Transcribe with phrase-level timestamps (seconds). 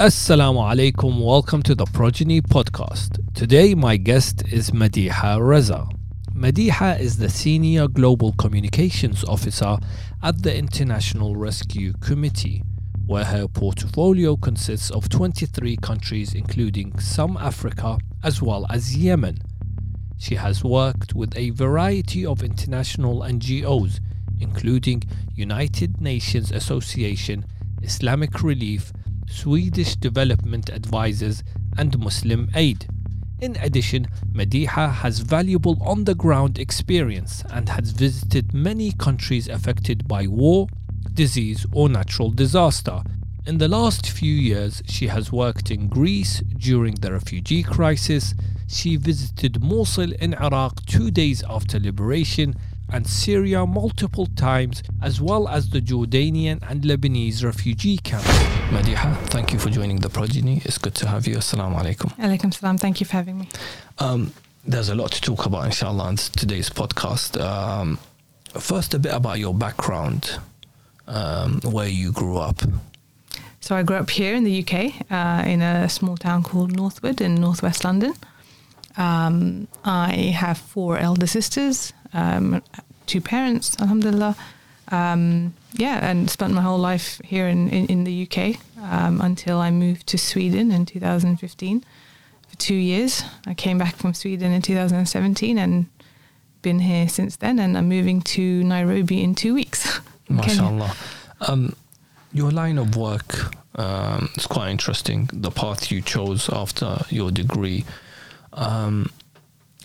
[0.00, 3.20] Assalamu alaikum, welcome to the Progeny podcast.
[3.32, 5.86] Today, my guest is Madiha Reza.
[6.34, 9.78] Madiha is the Senior Global Communications Officer
[10.20, 12.64] at the International Rescue Committee,
[13.06, 19.38] where her portfolio consists of 23 countries, including some Africa as well as Yemen.
[20.18, 24.00] She has worked with a variety of international NGOs,
[24.40, 25.04] including
[25.36, 27.46] United Nations Association,
[27.80, 28.92] Islamic Relief,
[29.28, 31.42] Swedish Development Advisors,
[31.76, 32.86] and Muslim Aid.
[33.40, 40.06] In addition, Madiha has valuable on the ground experience and has visited many countries affected
[40.06, 40.68] by war,
[41.12, 43.02] disease, or natural disaster.
[43.46, 48.34] In the last few years, she has worked in Greece during the refugee crisis.
[48.66, 52.54] She visited Mosul in Iraq two days after liberation
[52.90, 58.53] and Syria multiple times, as well as the Jordanian and Lebanese refugee camps.
[58.70, 60.60] Madiha, thank you for joining the progeny.
[60.64, 61.36] It's good to have you.
[61.36, 62.12] Assalamu alaikum.
[62.16, 62.78] Alaikum salam.
[62.78, 63.48] Thank you for having me.
[63.98, 64.32] Um,
[64.66, 67.40] there's a lot to talk about, inshallah, in today's podcast.
[67.40, 67.98] Um,
[68.58, 70.38] first, a bit about your background,
[71.06, 72.62] um, where you grew up.
[73.60, 77.20] So I grew up here in the UK, uh, in a small town called Northwood
[77.20, 78.14] in northwest London.
[78.96, 82.62] Um, I have four elder sisters, um,
[83.06, 84.36] two parents, alhamdulillah.
[84.88, 89.58] Um, yeah, and spent my whole life here in, in, in the UK um, until
[89.58, 91.84] I moved to Sweden in 2015
[92.48, 93.24] for two years.
[93.46, 95.86] I came back from Sweden in 2017 and
[96.62, 97.58] been here since then.
[97.58, 100.00] And I'm moving to Nairobi in two weeks.
[100.30, 100.96] MashaAllah.
[101.48, 101.74] Um,
[102.32, 105.28] your line of work um, is quite interesting.
[105.32, 107.84] The path you chose after your degree.
[108.52, 109.10] Um,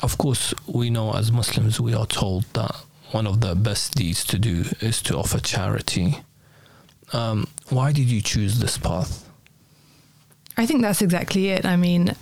[0.03, 2.75] of course, we know as Muslims, we are told that
[3.11, 6.19] one of the best deeds to do is to offer charity.
[7.13, 9.27] Um, why did you choose this path?
[10.57, 11.65] I think that's exactly it.
[11.65, 12.15] I mean,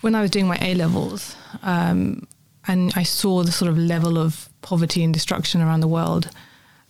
[0.00, 2.26] when I was doing my A levels, um,
[2.66, 6.30] and I saw the sort of level of poverty and destruction around the world.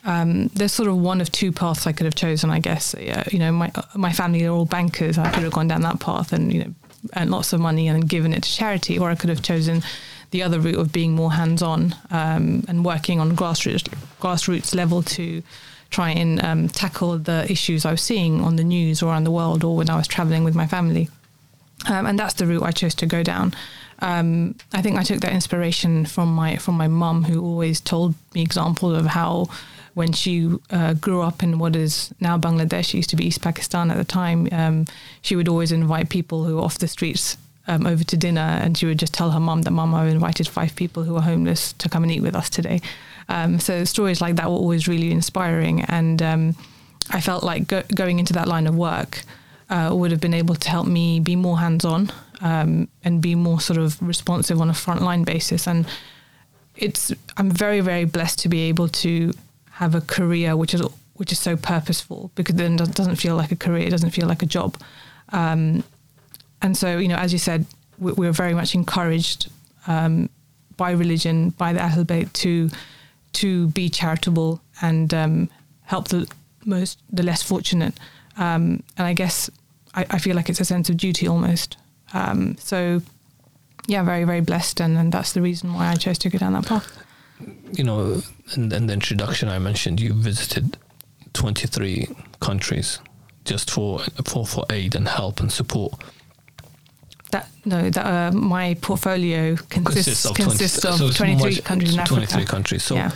[0.05, 2.94] Um, there's sort of one of two paths I could have chosen, I guess.
[2.99, 5.19] Yeah, you know, my my family are all bankers.
[5.19, 6.75] I could have gone down that path and you know
[7.17, 9.83] earned lots of money and given it to charity, or I could have chosen
[10.31, 13.89] the other route of being more hands-on um, and working on grassroots
[14.21, 15.43] grassroots level to
[15.91, 19.31] try and um, tackle the issues I was seeing on the news or around the
[19.31, 21.09] world, or when I was traveling with my family.
[21.89, 23.55] Um, and that's the route I chose to go down.
[23.99, 28.15] Um, I think I took that inspiration from my from my mum, who always told
[28.35, 29.49] me examples of how
[29.95, 33.43] when she uh, grew up in what is now Bangladesh, she used to be East
[33.43, 34.87] Pakistan at the time, um,
[35.21, 37.37] she would always invite people who were off the streets
[37.70, 40.48] um, over to dinner, and she would just tell her mum that mum, I've invited
[40.48, 42.81] five people who are homeless to come and eat with us today.
[43.28, 46.56] Um, so stories like that were always really inspiring, and um,
[47.10, 49.22] I felt like go- going into that line of work
[49.70, 52.10] uh, would have been able to help me be more hands-on
[52.41, 55.69] um, and be more sort of responsive on a frontline basis.
[55.69, 55.87] And
[56.75, 59.32] it's I'm very very blessed to be able to
[59.70, 60.82] have a career which is
[61.14, 64.26] which is so purposeful because then it doesn't feel like a career, it doesn't feel
[64.26, 64.76] like a job.
[65.28, 65.84] Um,
[66.62, 67.66] and so, you know, as you said,
[67.98, 69.50] we, are very much encouraged
[69.87, 70.28] um,
[70.76, 72.71] by religion, by the Ahl Bayt to
[73.32, 75.49] to be charitable and um,
[75.82, 76.31] help the
[76.65, 77.94] most the less fortunate.
[78.37, 79.50] Um, and I guess
[79.94, 81.76] I, I, feel like it's a sense of duty almost.
[82.15, 83.03] Um, so,
[83.87, 86.54] yeah, very very blessed, and, and that's the reason why I chose to go down
[86.54, 87.00] that path
[87.72, 88.22] you know,
[88.56, 90.76] in, in the introduction, I mentioned you visited
[91.32, 92.09] 23
[92.41, 92.99] countries
[93.44, 95.94] just for for for aid and help and support.
[97.31, 101.95] That no, that uh, my portfolio consists consists of, consists 20, of so 23 countries
[101.95, 102.27] in Africa.
[102.27, 102.83] 23 countries.
[102.83, 102.95] So.
[102.95, 103.11] Yeah.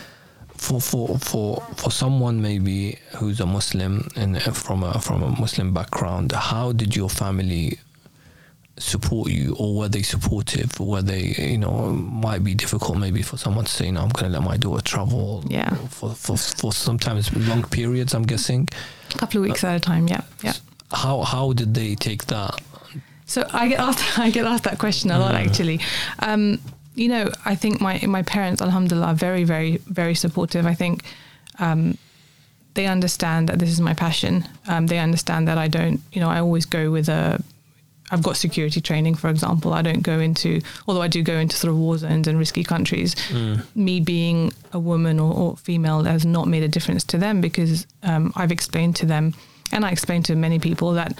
[0.56, 5.74] For, for for for someone maybe who's a Muslim and from a from a Muslim
[5.74, 7.78] background, how did your family
[8.78, 13.22] support you or were they supportive or were they you know might be difficult maybe
[13.22, 16.36] for someone to say no i'm going to let my daughter travel yeah for, for,
[16.36, 18.66] for sometimes long periods i'm guessing
[19.14, 20.54] a couple of weeks uh, at a time yeah yeah
[20.92, 22.60] how how did they take that
[23.26, 25.80] so i get asked i get asked that question a lot actually
[26.20, 26.60] um,
[26.94, 31.02] you know i think my my parents alhamdulillah are very very very supportive i think
[31.58, 31.96] um,
[32.74, 34.46] they understand that this is my passion.
[34.66, 37.42] Um, they understand that I don't, you know, I always go with a
[38.10, 39.72] I've got security training, for example.
[39.72, 42.62] I don't go into, although I do go into sort of war zones and risky
[42.62, 43.14] countries.
[43.30, 43.64] Mm.
[43.74, 47.86] Me being a woman or, or, female has not made a difference to them because
[48.02, 49.32] um, I've explained to them,
[49.72, 51.18] and I explain to many people that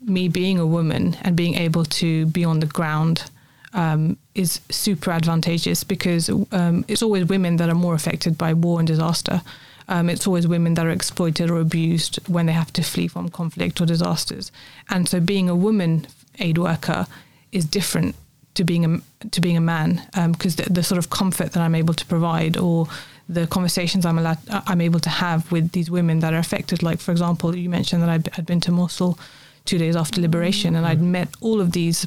[0.00, 3.30] me being a woman and being able to be on the ground
[3.72, 8.78] um, is super advantageous because um, it's always women that are more affected by war
[8.78, 9.42] and disaster.
[9.88, 13.28] Um, it's always women that are exploited or abused when they have to flee from
[13.28, 14.50] conflict or disasters.
[14.88, 16.08] And so, being a woman
[16.38, 17.06] aid worker
[17.52, 18.16] is different
[18.54, 20.02] to being a to being a man
[20.32, 22.88] because um, the, the, sort of comfort that I'm able to provide or
[23.28, 26.82] the conversations I'm allowed, I'm able to have with these women that are affected.
[26.82, 29.18] Like for example, you mentioned that I had been to Mosul
[29.66, 32.06] two days after liberation, and I'd met all of these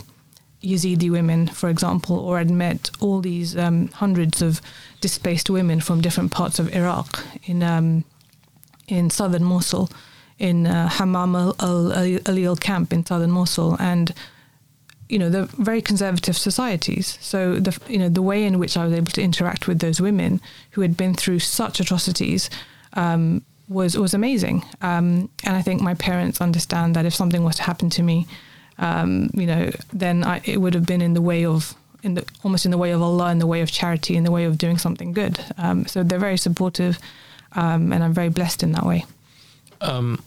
[0.63, 4.61] Yazidi women, for example, or I'd met all these um, hundreds of
[4.99, 8.03] displaced women from different parts of Iraq in um,
[8.87, 9.89] in southern Mosul,
[10.39, 14.13] in uh, Hammam al Alil camp in southern Mosul, and
[15.09, 17.17] you know, the very conservative societies.
[17.19, 19.99] So the you know the way in which I was able to interact with those
[19.99, 20.39] women
[20.71, 22.49] who had been through such atrocities
[22.93, 24.65] um, was was amazing.
[24.81, 28.27] Um, and I think my parents understand that if something was to happen to me,
[28.77, 32.25] um, you know, then I, it would have been in the way of in the
[32.43, 34.57] almost in the way of Allah, in the way of charity, in the way of
[34.57, 35.39] doing something good.
[35.57, 36.99] Um, so they're very supportive,
[37.53, 39.05] um, and I'm very blessed in that way.
[39.81, 40.21] Um,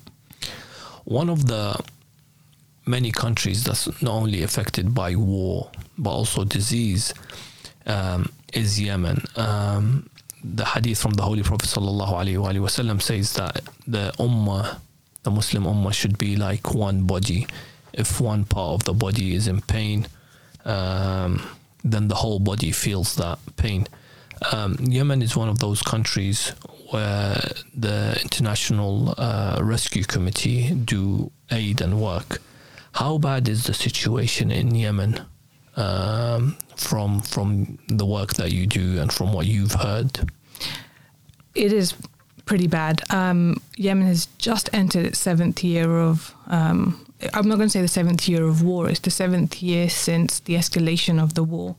[1.04, 1.78] one of the
[2.86, 7.14] many countries that's not only affected by war but also disease
[7.86, 9.24] um, is Yemen.
[9.36, 10.08] Um,
[10.44, 14.78] the hadith from the Holy Prophet wasallam says that the ummah,
[15.22, 17.46] the Muslim ummah, should be like one body.
[17.92, 20.08] If one part of the body is in pain,
[20.64, 21.42] um,
[21.84, 23.86] then the whole body feels that pain.
[24.50, 26.52] Um, Yemen is one of those countries
[26.90, 27.40] where
[27.74, 32.40] the International uh, Rescue Committee do aid and work
[32.92, 35.20] how bad is the situation in Yemen
[35.76, 40.30] um, from from the work that you do and from what you've heard?
[41.54, 41.94] It is
[42.44, 43.02] pretty bad.
[43.10, 46.34] Um, Yemen has just entered its seventh year of.
[46.48, 48.88] Um, I'm not going to say the seventh year of war.
[48.88, 51.76] It's the seventh year since the escalation of the war,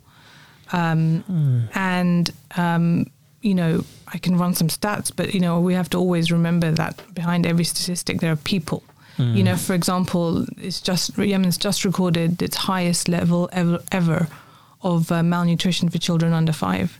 [0.71, 1.69] mm.
[1.75, 3.11] and um,
[3.41, 6.71] you know I can run some stats, but you know we have to always remember
[6.71, 8.83] that behind every statistic there are people
[9.17, 9.35] Mm.
[9.35, 14.27] You know, for example, it's just Yemen's just recorded its highest level ever, ever
[14.81, 16.99] of uh, malnutrition for children under five.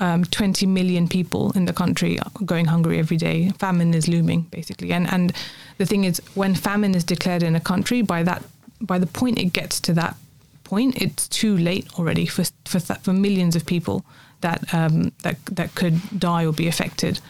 [0.00, 3.50] Um, 20 million people in the country are going hungry every day.
[3.58, 4.92] Famine is looming, basically.
[4.92, 5.32] And and
[5.78, 8.42] the thing is, when famine is declared in a country, by that
[8.80, 10.16] by the point it gets to that
[10.64, 14.04] point, it's too late already for for, for millions of people
[14.40, 17.20] that um, that that could die or be affected.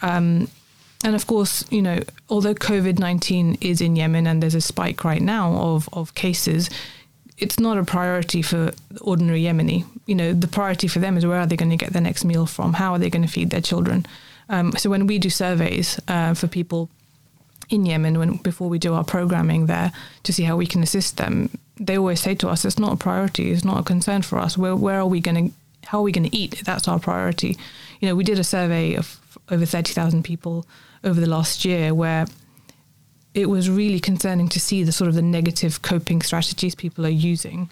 [0.00, 0.48] Um,
[1.04, 5.04] and of course, you know, although COVID 19 is in Yemen and there's a spike
[5.04, 6.70] right now of, of cases,
[7.36, 8.72] it's not a priority for
[9.02, 9.84] ordinary Yemeni.
[10.06, 12.24] You know, the priority for them is where are they going to get their next
[12.24, 12.72] meal from?
[12.72, 14.06] How are they going to feed their children?
[14.48, 16.88] Um, so when we do surveys uh, for people
[17.68, 19.92] in Yemen, when before we do our programming there
[20.22, 22.96] to see how we can assist them, they always say to us, "It's not a
[22.96, 23.50] priority.
[23.50, 24.56] It's not a concern for us.
[24.56, 25.54] Where where are we going to?
[25.88, 26.62] How are we going to eat?
[26.64, 27.58] That's our priority."
[28.00, 29.18] You know, we did a survey of
[29.50, 30.66] over thirty thousand people
[31.04, 32.26] over the last year where
[33.34, 37.10] it was really concerning to see the sort of the negative coping strategies people are
[37.10, 37.68] using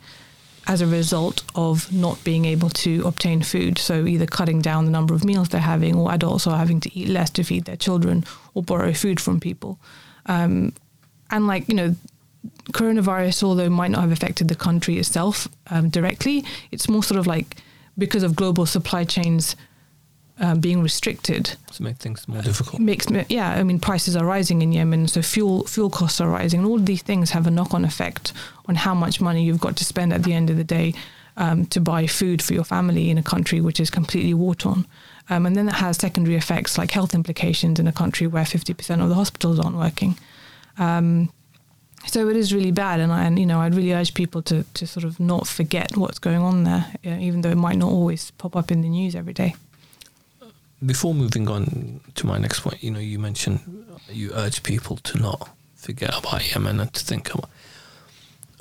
[0.67, 3.79] as a result of not being able to obtain food.
[3.79, 6.99] So either cutting down the number of meals they're having, or adults are having to
[6.99, 8.25] eat less to feed their children,
[8.55, 9.79] or borrow food from people.
[10.26, 10.73] Um,
[11.31, 11.96] and like you know,
[12.73, 17.26] coronavirus, although might not have affected the country itself um, directly, it's more sort of
[17.26, 17.56] like
[17.99, 19.56] because of global supply chains
[20.38, 21.56] um, being restricted.
[21.73, 22.81] To make things more difficult.
[22.81, 26.61] Makes yeah, I mean prices are rising in Yemen, so fuel fuel costs are rising,
[26.61, 28.32] and all of these things have a knock on effect
[28.67, 30.94] on how much money you've got to spend at the end of the day
[31.36, 34.86] um, to buy food for your family in a country which is completely war torn.
[35.31, 39.03] Um, and then it has secondary effects like health implications in a country where 50%
[39.03, 40.19] of the hospitals aren't working.
[40.79, 41.32] Um,
[42.06, 44.65] so it is really bad, and I, and you know I'd really urge people to
[44.74, 48.32] to sort of not forget what's going on there, even though it might not always
[48.32, 49.55] pop up in the news every day
[50.84, 53.60] before moving on to my next point, you know, you mentioned
[54.10, 57.51] you urge people to not forget about Yemen and to think about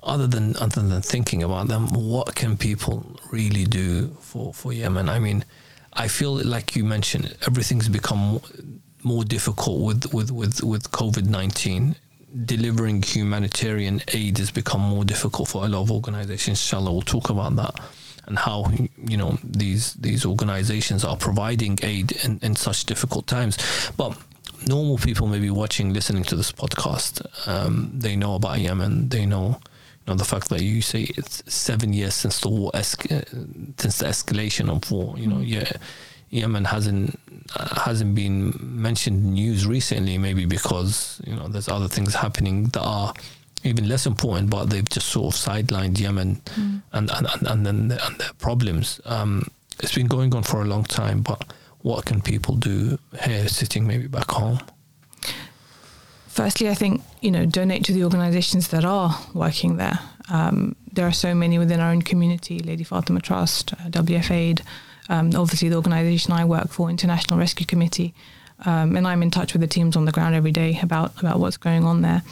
[0.03, 5.09] other than other than thinking about them, what can people really do for, for Yemen?
[5.09, 5.45] I mean,
[5.93, 8.41] I feel like you mentioned everything's become
[9.03, 11.95] more, difficult with with with with COVID nineteen.
[12.45, 16.61] Delivering humanitarian aid has become more difficult for a lot of organizations.
[16.61, 17.75] Inshallah, we'll talk about that
[18.31, 18.71] and how
[19.11, 23.57] you know these these organizations are providing aid in, in such difficult times
[23.97, 24.17] but
[24.67, 27.13] normal people maybe watching listening to this podcast
[27.45, 29.59] um, they know about yemen they know
[29.99, 33.27] you know the fact that you say it's seven years since the war esca-
[33.81, 35.47] since the escalation of war you know mm.
[35.47, 35.71] yeah
[36.33, 37.19] Yemen hasn't
[37.57, 42.69] uh, hasn't been mentioned in news recently maybe because you know there's other things happening
[42.69, 43.13] that are
[43.63, 46.81] even less important, but they've just sort of sidelined Yemen mm.
[46.93, 48.99] and, and, and, and then and their problems.
[49.05, 49.47] Um,
[49.79, 53.87] it's been going on for a long time, but what can people do here, sitting
[53.87, 54.59] maybe back home?
[56.27, 59.99] Firstly, I think you know donate to the organisations that are working there.
[60.29, 64.61] Um, there are so many within our own community: Lady Fatima Trust, uh, WF Aid,
[65.09, 68.13] um, obviously the organisation I work for, International Rescue Committee,
[68.65, 71.39] um, and I'm in touch with the teams on the ground every day about about
[71.39, 72.23] what's going on there.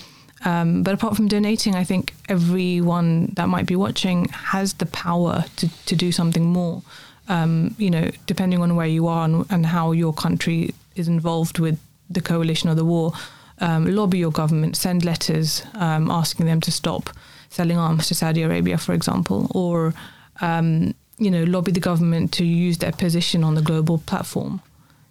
[0.45, 5.45] Um, but apart from donating, I think everyone that might be watching has the power
[5.57, 6.81] to, to do something more.
[7.27, 11.59] Um, you know, depending on where you are and, and, how your country is involved
[11.59, 11.79] with
[12.09, 13.13] the coalition or the war,
[13.59, 17.11] um, lobby your government, send letters um, asking them to stop
[17.49, 19.93] selling arms to Saudi Arabia, for example, or
[20.41, 24.61] um, you know, lobby the government to use their position on the global platform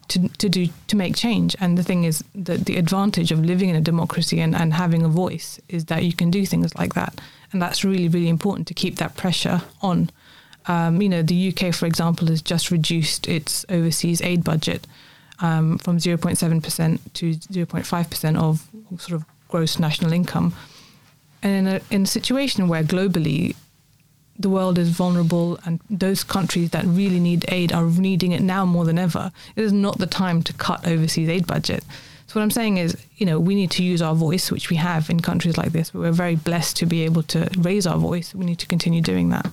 [0.08, 1.54] to, to do to make change.
[1.60, 5.02] And the thing is that the advantage of living in a democracy and, and having
[5.02, 7.20] a voice is that you can do things like that.
[7.52, 10.10] And that's really, really important to keep that pressure on.
[10.66, 14.86] Um, you know, the UK, for example, has just reduced its overseas aid budget
[15.40, 18.68] um, from 0.7% to 0.5% of
[19.00, 20.52] sort of gross national income.
[21.42, 23.54] And in a, in a situation where globally
[24.38, 28.64] the world is vulnerable and those countries that really need aid are needing it now
[28.64, 29.32] more than ever.
[29.56, 31.84] It is not the time to cut overseas aid budget.
[32.28, 34.76] So what I'm saying is, you know, we need to use our voice, which we
[34.76, 35.94] have in countries like this.
[35.94, 38.34] We're very blessed to be able to raise our voice.
[38.34, 39.50] We need to continue doing that.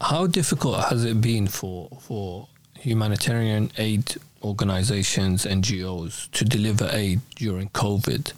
[0.00, 2.48] How difficult has it been for for
[2.78, 8.32] humanitarian aid organizations, NGOs, to deliver aid during COVID?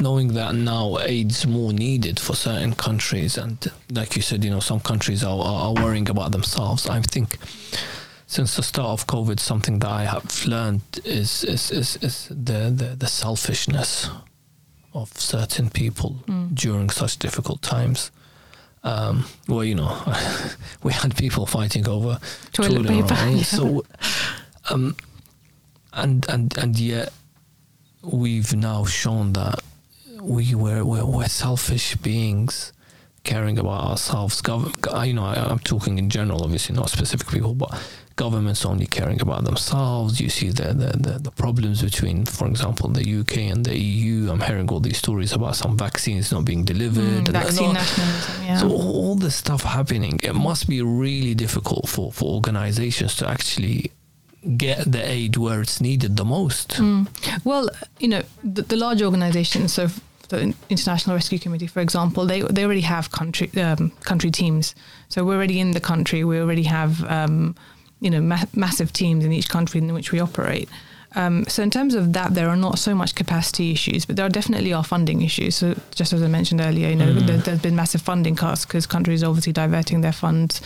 [0.00, 4.60] Knowing that now aid's more needed for certain countries, and like you said, you know,
[4.60, 6.88] some countries are, are worrying about themselves.
[6.88, 7.38] I think
[8.26, 12.70] since the start of COVID, something that I have learned is is, is, is the,
[12.74, 14.08] the, the selfishness
[14.92, 16.54] of certain people mm.
[16.54, 18.10] during such difficult times.
[18.82, 20.00] Um, well, you know,
[20.82, 22.18] we had people fighting over
[22.52, 23.14] toilet, toilet paper.
[23.30, 23.42] Yeah.
[23.42, 23.84] So,
[24.70, 24.96] um,
[25.92, 27.12] and and and yet
[28.02, 29.60] we've now shown that
[30.22, 32.72] we were we're, we're selfish beings
[33.24, 34.40] caring about ourselves.
[34.42, 37.70] Gov- you know, I, am talking in general, obviously not specific people, but
[38.16, 40.20] governments only caring about themselves.
[40.20, 44.30] You see the, the, the, the, problems between, for example, the UK and the EU.
[44.30, 47.24] I'm hearing all these stories about some vaccines not being delivered.
[47.24, 48.58] Mm, vaccine nationalism, yeah.
[48.58, 53.90] So all this stuff happening, it must be really difficult for, for organizations to actually
[54.56, 56.70] get the aid where it's needed the most.
[56.70, 57.06] Mm.
[57.44, 59.88] Well, you know, the, the large organizations, so
[60.30, 64.74] the International Rescue Committee, for example, they they already have country um, country teams.
[65.08, 66.24] So we're already in the country.
[66.24, 67.54] We already have um,
[68.00, 70.68] you know ma- massive teams in each country in which we operate.
[71.16, 74.24] Um, so in terms of that, there are not so much capacity issues, but there
[74.24, 75.56] are definitely are funding issues.
[75.56, 77.26] So just as I mentioned earlier, you know, mm.
[77.26, 80.60] there, has been massive funding cuts because countries are obviously diverting their funds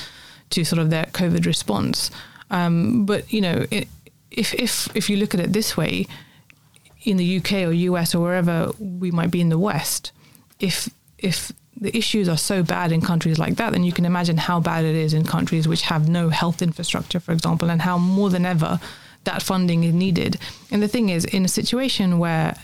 [0.50, 2.10] to sort of their COVID response.
[2.50, 3.88] Um, but you know, it,
[4.30, 6.06] if if if you look at it this way,
[7.04, 10.12] in the UK or US or wherever we might be in the West,
[10.58, 14.36] if if the issues are so bad in countries like that, then you can imagine
[14.36, 17.98] how bad it is in countries which have no health infrastructure, for example, and how
[17.98, 18.80] more than ever
[19.24, 20.38] that funding is needed.
[20.70, 22.56] And the thing is, in a situation where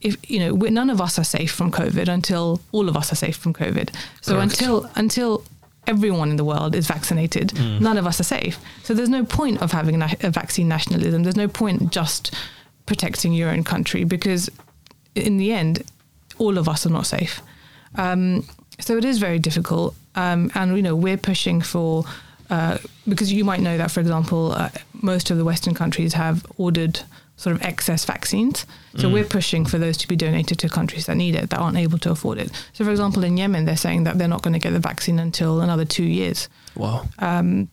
[0.00, 3.16] if you know none of us are safe from COVID until all of us are
[3.16, 3.94] safe from COVID.
[4.20, 4.52] So Correct.
[4.52, 5.44] until until
[5.86, 7.80] everyone in the world is vaccinated, mm.
[7.80, 8.58] none of us are safe.
[8.82, 11.22] So there's no point of having a vaccine nationalism.
[11.22, 12.34] There's no point just
[12.90, 14.50] protecting your own country because
[15.14, 15.84] in the end,
[16.38, 17.40] all of us are not safe.
[17.94, 18.44] Um,
[18.80, 19.94] so it is very difficult.
[20.16, 22.04] Um, and, you know, we're pushing for,
[22.50, 24.70] uh, because you might know that, for example, uh,
[25.02, 26.98] most of the Western countries have ordered
[27.36, 28.66] sort of excess vaccines.
[28.96, 29.12] So mm.
[29.12, 31.98] we're pushing for those to be donated to countries that need it, that aren't able
[31.98, 32.50] to afford it.
[32.72, 35.20] So, for example, in Yemen, they're saying that they're not going to get the vaccine
[35.20, 36.48] until another two years.
[36.74, 37.06] Wow.
[37.20, 37.68] Um,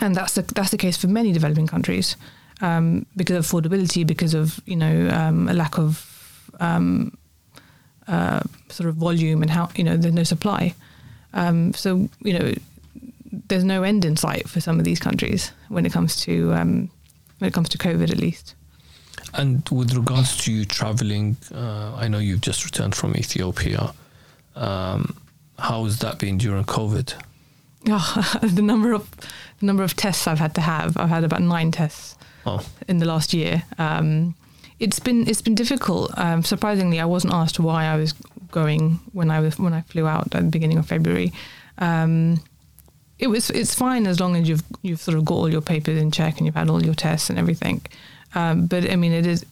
[0.00, 2.16] and that's the, that's the case for many developing countries
[2.60, 7.16] um, because of affordability, because of you know um, a lack of um,
[8.08, 10.74] uh, sort of volume and how you know there's no supply.
[11.32, 12.54] Um, so you know
[13.48, 16.90] there's no end in sight for some of these countries when it comes to um,
[17.38, 18.54] when it comes to COVID at least.
[19.34, 23.92] And with regards to you traveling, uh, I know you've just returned from Ethiopia.
[24.56, 25.16] Um,
[25.58, 27.14] how has that been during COVID?
[27.88, 29.08] Oh, the number of
[29.60, 30.96] the number of tests I've had to have.
[30.96, 32.64] I've had about nine tests oh.
[32.88, 33.62] in the last year.
[33.78, 34.34] Um,
[34.78, 36.16] it's been it's been difficult.
[36.16, 38.14] Um, surprisingly, I wasn't asked why I was
[38.50, 41.32] going when I was when I flew out at the beginning of February.
[41.78, 42.42] Um,
[43.18, 45.98] it was it's fine as long as you've you've sort of got all your papers
[46.00, 47.82] in check and you've had all your tests and everything.
[48.34, 49.44] Um, but I mean, it is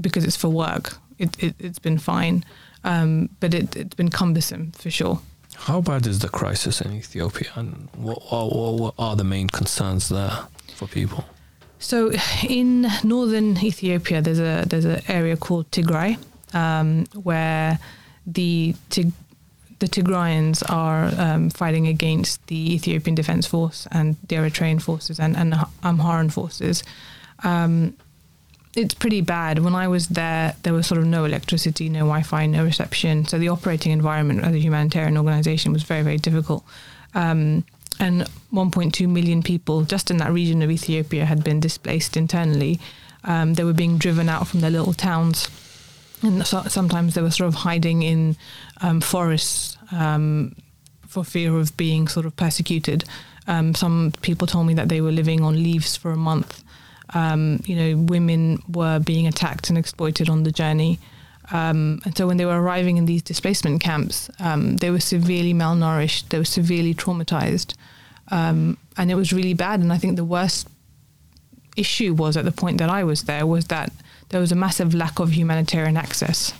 [0.00, 0.96] because it's for work.
[1.18, 2.44] It, it has been fine,
[2.84, 5.20] um, but it, it's been cumbersome for sure.
[5.56, 10.10] How bad is the crisis in Ethiopia, and what, what, what are the main concerns
[10.10, 11.24] there for people?
[11.78, 12.12] So
[12.48, 16.18] in northern Ethiopia, there's a there's an area called Tigray,
[16.54, 17.78] um, where
[18.26, 19.12] the Tig-
[19.78, 25.36] the Tigrayans are um, fighting against the Ethiopian Defense Force and the Eritrean forces and,
[25.36, 25.52] and
[25.82, 26.82] Amharan forces.
[27.44, 27.94] Um,
[28.74, 29.58] it's pretty bad.
[29.58, 33.26] When I was there, there was sort of no electricity, no Wi-Fi, no reception.
[33.26, 36.64] So the operating environment as a humanitarian organization was very, very difficult.
[37.14, 37.64] Um,
[37.98, 38.22] and
[38.52, 42.80] 1.2 million people just in that region of Ethiopia had been displaced internally.
[43.24, 45.48] Um, they were being driven out from their little towns,
[46.22, 48.36] and so, sometimes they were sort of hiding in
[48.80, 50.54] um, forests um,
[51.06, 53.04] for fear of being sort of persecuted.
[53.46, 56.64] Um, some people told me that they were living on leaves for a month.
[57.14, 60.98] Um, you know, women were being attacked and exploited on the journey.
[61.52, 65.54] Um, and so when they were arriving in these displacement camps, um, they were severely
[65.54, 67.74] malnourished, they were severely traumatized,
[68.28, 69.80] um, and it was really bad.
[69.80, 70.68] And I think the worst
[71.76, 73.92] issue was at the point that I was there was that
[74.30, 76.52] there was a massive lack of humanitarian access.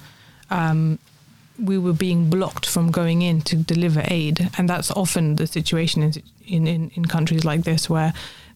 [0.51, 0.99] Um,
[1.59, 6.03] we were being blocked from going in to deliver aid, and that's often the situation
[6.47, 8.13] in in, in countries like this where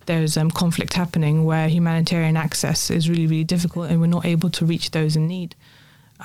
[0.07, 4.51] there's um, conflict happening, where humanitarian access is really really difficult, and we're not able
[4.51, 5.57] to reach those in need.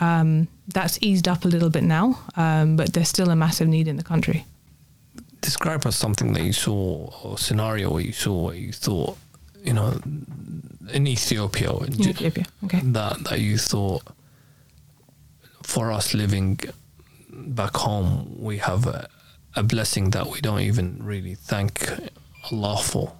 [0.02, 3.88] Um, that's eased up a little bit now, um, but there's still a massive need
[3.88, 4.46] in the country.
[5.42, 9.18] Describe us something that you saw or scenario where you saw where you thought,
[9.64, 10.00] you know,
[10.92, 14.04] in Ethiopia, in Ethiopia, okay, that that you thought
[15.64, 16.60] for us living
[17.30, 19.08] back home, we have a,
[19.56, 21.90] a blessing that we don't even really thank
[22.52, 23.14] Allah for.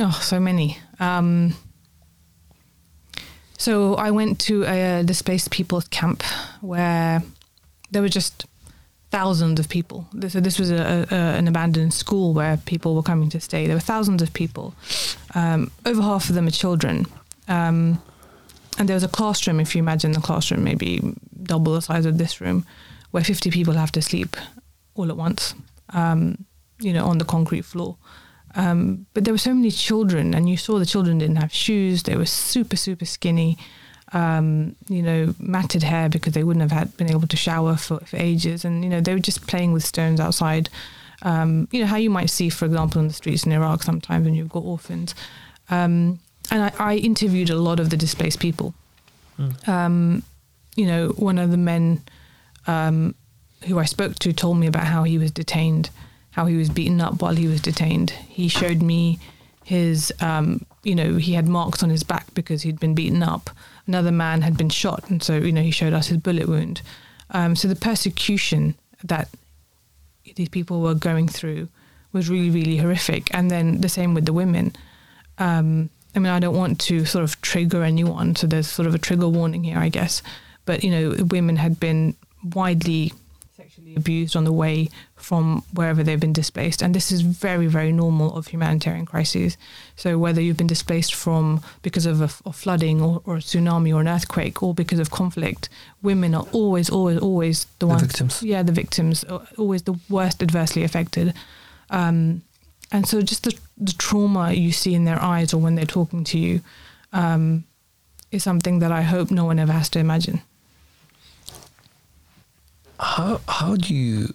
[0.00, 0.78] Oh, so many.
[1.00, 1.54] Um,
[3.58, 6.22] so I went to a displaced people's camp
[6.60, 7.22] where
[7.90, 8.46] there were just
[9.10, 10.06] thousands of people.
[10.28, 13.66] So this was a, a, an abandoned school where people were coming to stay.
[13.66, 14.74] There were thousands of people.
[15.34, 17.06] Um, over half of them are children.
[17.48, 18.00] Um,
[18.78, 22.16] and there was a classroom, if you imagine the classroom, maybe double the size of
[22.16, 22.64] this room,
[23.10, 24.36] where 50 people have to sleep
[24.94, 25.54] all at once,
[25.90, 26.44] um,
[26.78, 27.96] you know, on the concrete floor.
[28.58, 32.02] Um, but there were so many children, and you saw the children didn't have shoes.
[32.02, 33.56] They were super, super skinny.
[34.12, 38.00] Um, you know, matted hair because they wouldn't have had been able to shower for,
[38.00, 40.68] for ages, and you know they were just playing with stones outside.
[41.22, 44.24] Um, you know how you might see, for example, in the streets in Iraq sometimes
[44.24, 45.14] when you've got orphans.
[45.70, 46.18] Um,
[46.50, 48.72] and I, I, interviewed a lot of the displaced people.
[49.38, 50.22] Mm.
[50.76, 52.02] you know, one of the men
[52.66, 53.14] um,
[53.66, 55.90] who I spoke to told me about how he was detained
[56.38, 58.10] how he was beaten up while he was detained.
[58.28, 59.18] He showed me
[59.64, 63.50] his, um, you know, he had marks on his back because he'd been beaten up.
[63.88, 66.80] Another man had been shot, and so you know he showed us his bullet wound.
[67.30, 69.28] Um, so the persecution that
[70.36, 71.70] these people were going through
[72.12, 73.34] was really, really horrific.
[73.34, 74.76] And then the same with the women.
[75.38, 78.94] Um, I mean, I don't want to sort of trigger anyone, so there's sort of
[78.94, 80.22] a trigger warning here, I guess.
[80.66, 82.14] But you know, women had been
[82.54, 83.12] widely
[83.56, 86.82] sexually abused on the way from wherever they've been displaced.
[86.82, 89.56] And this is very, very normal of humanitarian crises.
[89.96, 94.00] So whether you've been displaced from because of a, flooding or, or, a tsunami or
[94.00, 95.68] an earthquake or because of conflict,
[96.02, 98.02] women are always, always, always the, the ones.
[98.02, 98.42] victims.
[98.42, 101.34] Yeah, the victims, uh, always the worst adversely affected.
[101.90, 102.42] Um,
[102.90, 106.24] and so just the, the trauma you see in their eyes or when they're talking
[106.24, 106.60] to you
[107.12, 107.64] um,
[108.30, 110.40] is something that I hope no one ever has to imagine
[112.98, 114.34] how how do you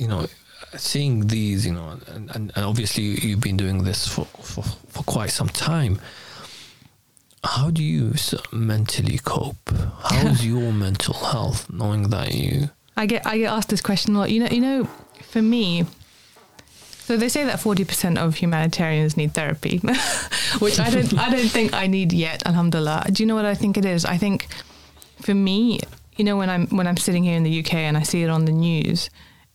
[0.00, 0.26] you know
[0.76, 5.02] seeing these you know and, and, and obviously you've been doing this for, for, for
[5.04, 6.00] quite some time.
[7.42, 8.14] How do you
[8.52, 9.70] mentally cope?
[10.02, 14.18] How's your mental health knowing that you i get i get asked this question a
[14.18, 14.30] lot.
[14.30, 14.88] You know you know
[15.22, 15.86] for me
[17.04, 19.78] so they say that 40% of humanitarians need therapy
[20.60, 23.06] which i don't i don't think i need yet alhamdulillah.
[23.12, 24.04] Do you know what i think it is?
[24.04, 24.46] I think
[25.20, 25.80] for me
[26.16, 28.28] you know when I'm when I'm sitting here in the UK and I see it
[28.30, 29.10] on the news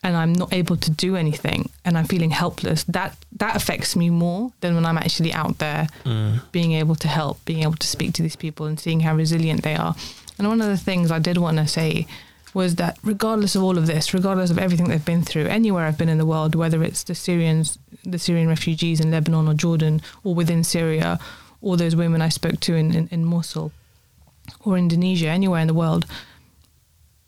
[0.05, 4.11] and I'm not able to do anything and I'm feeling helpless, that that affects me
[4.11, 6.39] more than when I'm actually out there mm.
[6.51, 9.63] being able to help, being able to speak to these people and seeing how resilient
[9.63, 9.95] they are.
[10.37, 12.05] And one of the things I did want to say
[12.53, 15.97] was that regardless of all of this, regardless of everything they've been through, anywhere I've
[15.97, 20.03] been in the world, whether it's the Syrians, the Syrian refugees in Lebanon or Jordan,
[20.23, 21.19] or within Syria,
[21.61, 23.71] or those women I spoke to in, in, in Mosul,
[24.63, 26.05] or Indonesia, anywhere in the world,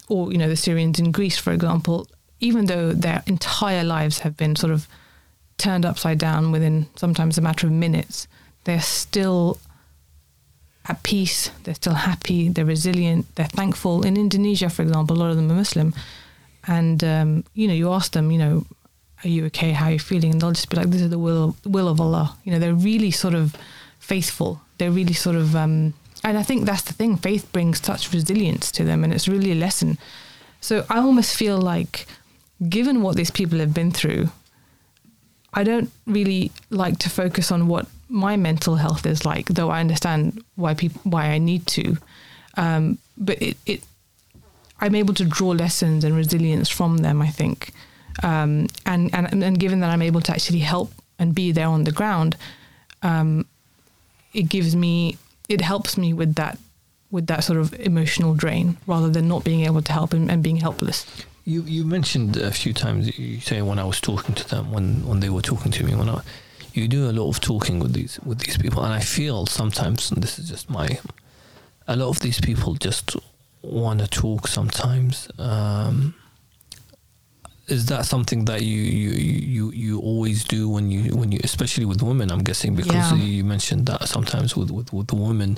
[0.08, 2.08] or you know the Syrians in Greece, for example,
[2.40, 4.88] even though their entire lives have been sort of
[5.58, 8.28] turned upside down within sometimes a matter of minutes,
[8.66, 9.60] they're still
[10.88, 11.52] at peace.
[11.64, 12.50] They're still happy.
[12.50, 13.26] They're resilient.
[13.36, 14.06] They're thankful.
[14.06, 15.94] In Indonesia, for example, a lot of them are Muslim,
[16.68, 18.66] and um, you know, you ask them, you know,
[19.24, 19.72] are you okay?
[19.72, 20.32] How are you feeling?
[20.32, 22.38] And they'll just be like, this is the will will of Allah.
[22.44, 23.56] You know, they're really sort of
[24.00, 24.62] faithful.
[24.78, 27.18] They're really sort of, um, and I think that's the thing.
[27.18, 29.98] Faith brings such resilience to them, and it's really a lesson.
[30.62, 32.06] So I almost feel like,
[32.70, 34.30] given what these people have been through,
[35.54, 39.80] I don't really like to focus on what my mental health is like, though I
[39.80, 41.98] understand why people why I need to.
[42.56, 43.82] Um, but it, it,
[44.80, 47.22] I'm able to draw lessons and resilience from them.
[47.22, 47.72] I think,
[48.24, 51.84] um, and and and given that I'm able to actually help and be there on
[51.84, 52.36] the ground,
[53.02, 53.46] um,
[54.34, 55.18] it gives me
[55.50, 56.58] it helps me with that
[57.10, 60.44] with that sort of emotional drain rather than not being able to help and, and
[60.44, 61.06] being helpless.
[61.54, 64.86] You you mentioned a few times you say when I was talking to them when
[65.10, 66.20] when they were talking to me when I
[66.74, 70.12] you do a lot of talking with these with these people and I feel sometimes
[70.12, 70.88] and this is just my
[71.88, 73.16] a lot of these people just
[73.62, 76.14] want to talk sometimes um,
[77.68, 79.10] is that something that you, you
[79.56, 83.16] you you always do when you when you especially with women i'm guessing because Yeah.
[83.26, 85.58] you mentioned that sometimes with, with with the women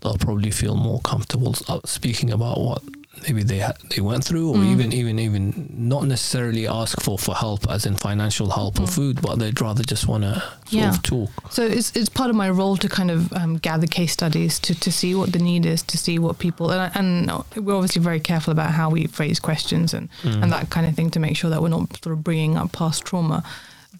[0.00, 2.82] they'll probably feel more comfortable uh, speaking about what
[3.24, 4.72] maybe they they went through or Mm.
[4.72, 8.94] even even even not necessarily ask for for help as in financial help or Mm.
[8.94, 10.88] food but they'd rather just want to sort Yeah.
[10.90, 14.12] of talk So it's it's part of my role to kind of um, gather case
[14.12, 17.30] studies to, to see what the need is, to see what people and, and
[17.64, 20.42] we're obviously very careful about how we phrase questions and Mm.
[20.42, 22.72] and that kind of thing to make sure that we're not sort of bringing up
[22.72, 23.42] past trauma.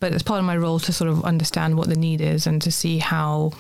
[0.01, 2.63] But it's part of my role to sort of understand what the need is and
[2.63, 3.53] to see how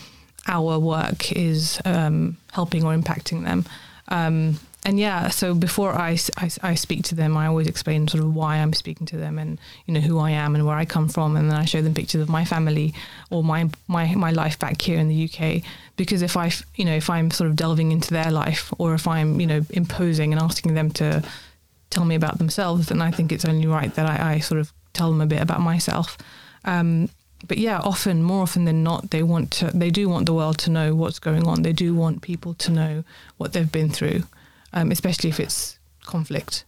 [0.47, 3.65] our work is um, helping or impacting them.
[4.09, 6.19] Um, and yeah, so before I
[6.63, 9.59] I speak to them, I always explain sort of why I'm speaking to them and
[9.87, 11.93] you know who I am and where I come from, and then I show them
[11.93, 12.95] pictures of my family
[13.31, 15.63] or my my my life back here in the UK.
[15.97, 19.07] Because if I you know if I'm sort of delving into their life or if
[19.07, 21.23] I'm you know imposing and asking them to
[21.91, 24.73] tell me about themselves, then I think it's only right that I, I sort of
[24.93, 26.17] tell them a bit about myself.
[26.65, 27.11] Um,
[27.47, 30.59] but yeah, often, more often than not, they want to, they do want the world
[30.59, 31.63] to know what's going on.
[31.63, 33.05] They do want people to know
[33.39, 34.25] what they've been through,
[34.73, 36.65] um, especially if it's conflict.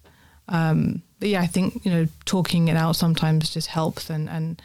[0.49, 4.61] Um, but yeah, I think you know talking it out sometimes just helps, and and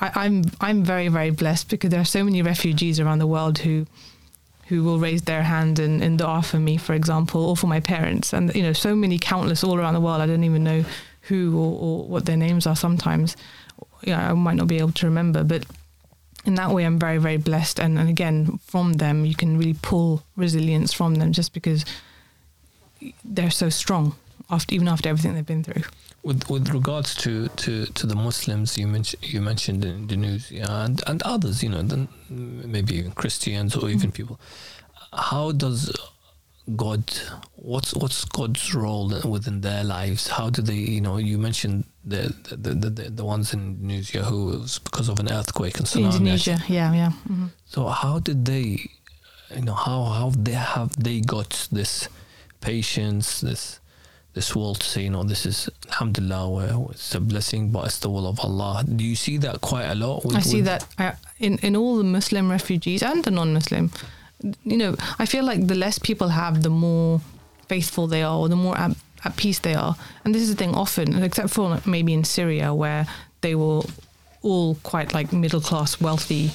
[0.00, 3.58] I, I'm I'm very very blessed because there are so many refugees around the world
[3.58, 3.86] who
[4.68, 7.80] who will raise their hand and, and dua for me, for example, or for my
[7.80, 10.20] parents, and you know so many countless all around the world.
[10.20, 10.84] I don't even know
[11.22, 13.36] who or, or what their names are sometimes.
[14.02, 15.64] Yeah, I might not be able to remember, but
[16.46, 17.80] in that way, I'm very, very blessed.
[17.80, 21.84] And, and again, from them, you can really pull resilience from them just because
[23.24, 24.14] they're so strong
[24.50, 25.82] after even after everything they've been through.
[26.22, 31.02] With with regards to, to, to the Muslims you mentioned you mentioned in Indonesia and,
[31.06, 34.40] and others, you know, then maybe even Christians or even people,
[35.12, 35.92] how does
[36.74, 37.04] God
[37.54, 40.26] what's what's God's role within their lives?
[40.26, 44.24] How do they you know you mentioned the the, the, the, the ones in Indonesia
[44.24, 46.12] who was because of an earthquake and tsunami.
[46.18, 47.10] Indonesia, yeah, yeah.
[47.28, 48.90] hmm So how did they,
[49.54, 52.08] you know, how how they have they got this
[52.60, 53.80] patience, this
[54.34, 58.10] this will to say, you know, this is Alhamdulillah, it's a blessing, but it's the
[58.10, 58.84] will of Allah.
[58.84, 60.24] Do you see that quite a lot?
[60.24, 63.90] with- I see that uh, in in all the Muslim refugees and the non-Muslim.
[64.64, 67.20] You know, I feel like the less people have, the more
[67.68, 68.90] faithful they are, or the more at,
[69.24, 69.96] at peace they are.
[70.24, 73.06] And this is the thing often, except for maybe in Syria, where
[73.40, 73.82] they were
[74.42, 76.50] all quite like middle class, wealthy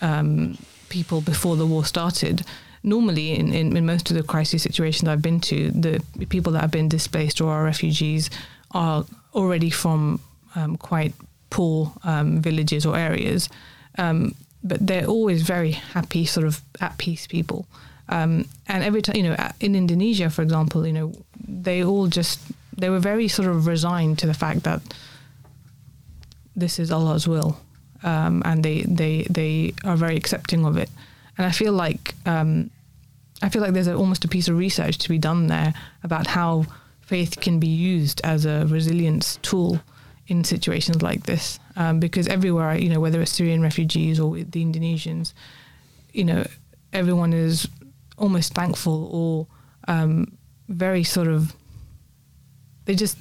[0.00, 0.56] um,
[0.88, 2.44] people before the war started.
[2.86, 6.60] Normally, in, in, in most of the crisis situations I've been to, the people that
[6.60, 8.28] have been displaced or are refugees
[8.72, 10.20] are already from
[10.54, 11.14] um, quite
[11.48, 13.48] poor um, villages or areas.
[13.96, 17.66] Um, but they're always very happy, sort of at peace people.
[18.10, 21.12] Um, and every time, you know, in Indonesia, for example, you know,
[21.48, 22.38] they all just,
[22.76, 24.82] they were very sort of resigned to the fact that
[26.54, 27.58] this is Allah's will.
[28.02, 30.90] Um, and they, they, they are very accepting of it.
[31.38, 32.70] And I feel like, um,
[33.42, 36.26] I feel like there's a, almost a piece of research to be done there about
[36.26, 36.66] how
[37.00, 39.80] faith can be used as a resilience tool
[40.26, 41.58] in situations like this.
[41.76, 45.32] Um, because everywhere, you know, whether it's Syrian refugees or the Indonesians,
[46.12, 46.46] you know,
[46.92, 47.68] everyone is
[48.16, 49.46] almost thankful or
[49.88, 51.54] um, very sort of,
[52.86, 53.18] they just,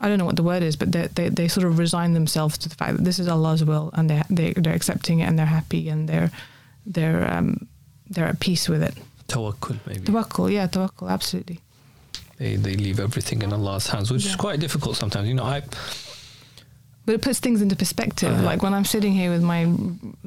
[0.00, 2.58] I don't know what the word is, but they, they, they sort of resign themselves
[2.58, 5.38] to the fact that this is Allah's will and they, they, they're accepting it and
[5.38, 6.30] they're happy and they're,
[6.86, 7.68] they're, um,
[8.08, 8.94] they're at peace with it.
[9.28, 10.04] Tawakkul maybe.
[10.04, 11.60] Tawakkul, yeah, tawakkul, absolutely.
[12.38, 15.28] They they leave everything in Allah's hands, which is quite difficult sometimes.
[15.28, 15.62] You know, I
[17.06, 18.32] But it puts things into perspective.
[18.32, 18.50] Uh-huh.
[18.50, 19.60] like when I'm sitting here with my,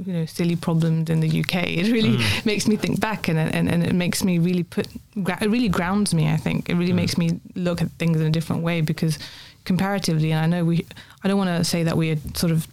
[0.05, 2.45] you know, silly problems in the UK, it really Mm.
[2.51, 4.87] makes me think back, and it- and and it makes me really put.
[5.15, 6.23] It really grounds me.
[6.33, 7.01] I think it really Mm.
[7.01, 9.19] makes me look at things in a different way because,
[9.65, 10.75] comparatively, and I know we,
[11.23, 12.65] I don't want to say that we are sort of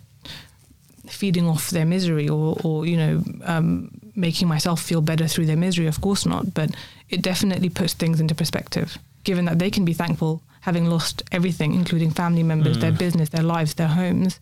[1.07, 5.57] feeding off their misery or, or you know, um, making myself feel better through their
[5.57, 5.87] misery.
[5.87, 6.71] Of course not, but
[7.09, 8.99] it definitely puts things into perspective.
[9.25, 13.43] Given that they can be thankful having lost everything, including family members, their business, their
[13.43, 14.39] lives, their homes,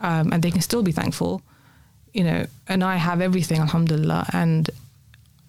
[0.00, 1.42] um, and they can still be thankful,
[2.12, 2.46] you know.
[2.66, 4.68] And I have everything, alhamdulillah, and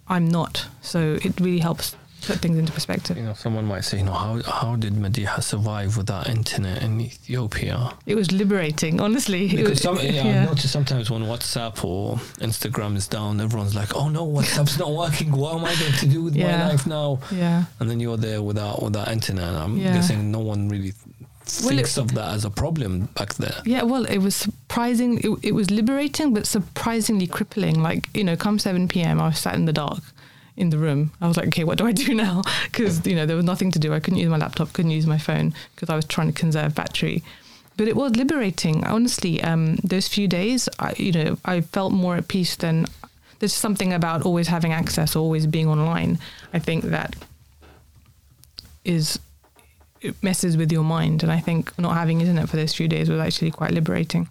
[0.07, 0.67] I'm not.
[0.81, 1.95] So it really helps
[2.27, 3.17] put things into perspective.
[3.17, 6.99] You know, someone might say, you know, how, how did Madiha survive without internet in
[7.01, 7.93] Ethiopia?
[8.05, 9.45] It was liberating, honestly.
[9.45, 10.41] It Because was- some, yeah, yeah.
[10.43, 14.91] I've noticed sometimes when WhatsApp or Instagram is down, everyone's like, "Oh no, WhatsApp's not
[14.91, 15.31] working.
[15.31, 17.65] What am I going to do with my life now?" yeah.
[17.79, 19.47] And then you're there without without internet.
[19.49, 19.93] And I'm Yeah.
[19.93, 20.93] guessing no one really
[21.63, 23.61] Well, thinks of that as a problem back there.
[23.65, 25.17] Yeah, well, it was surprising.
[25.19, 27.81] It, it was liberating, but surprisingly crippling.
[27.81, 30.01] Like, you know, come 7 p.m., I was sat in the dark
[30.57, 31.11] in the room.
[31.21, 32.41] I was like, okay, what do I do now?
[32.65, 33.93] Because, you know, there was nothing to do.
[33.93, 36.75] I couldn't use my laptop, couldn't use my phone because I was trying to conserve
[36.75, 37.23] battery.
[37.77, 38.85] But it was liberating.
[38.85, 42.85] Honestly, um, those few days, I, you know, I felt more at peace than.
[43.39, 46.19] There's something about always having access, always being online.
[46.53, 47.15] I think that
[48.85, 49.17] is
[50.01, 53.09] it messes with your mind, and I think not having internet for those few days
[53.09, 54.29] was actually quite liberating.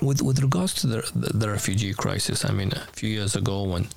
[0.00, 3.62] With with regards to the, the the refugee crisis, I mean, a few years ago
[3.62, 3.88] when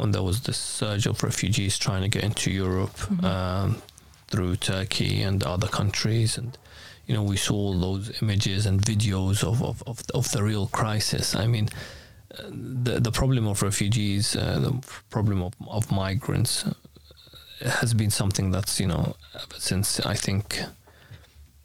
[0.00, 3.82] when there was this surge of refugees trying to get into Europe um,
[4.28, 6.56] through Turkey and other countries, and
[7.06, 10.66] you know we saw all those images and videos of of of, of the real
[10.68, 11.34] crisis.
[11.34, 11.68] I mean.
[12.48, 14.72] The the problem of refugees, uh, the
[15.10, 16.74] problem of of migrants, uh,
[17.80, 20.60] has been something that's you know ever since I think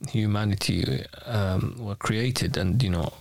[0.10, 3.14] humanity um, were created, and you know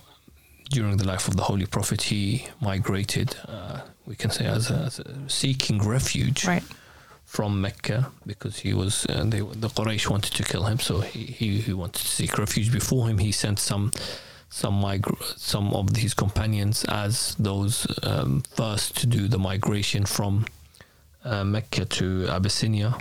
[0.69, 4.75] during the life of the Holy Prophet, he migrated, uh, we can say, as a,
[4.75, 6.63] as a seeking refuge Right.
[7.25, 11.25] from Mecca because he was uh, they, the Quraysh wanted to kill him, so he,
[11.25, 12.71] he, he wanted to seek refuge.
[12.71, 13.91] Before him, he sent some
[14.49, 20.45] some migra- some of his companions as those um, first to do the migration from
[21.25, 22.95] uh, Mecca to Abyssinia,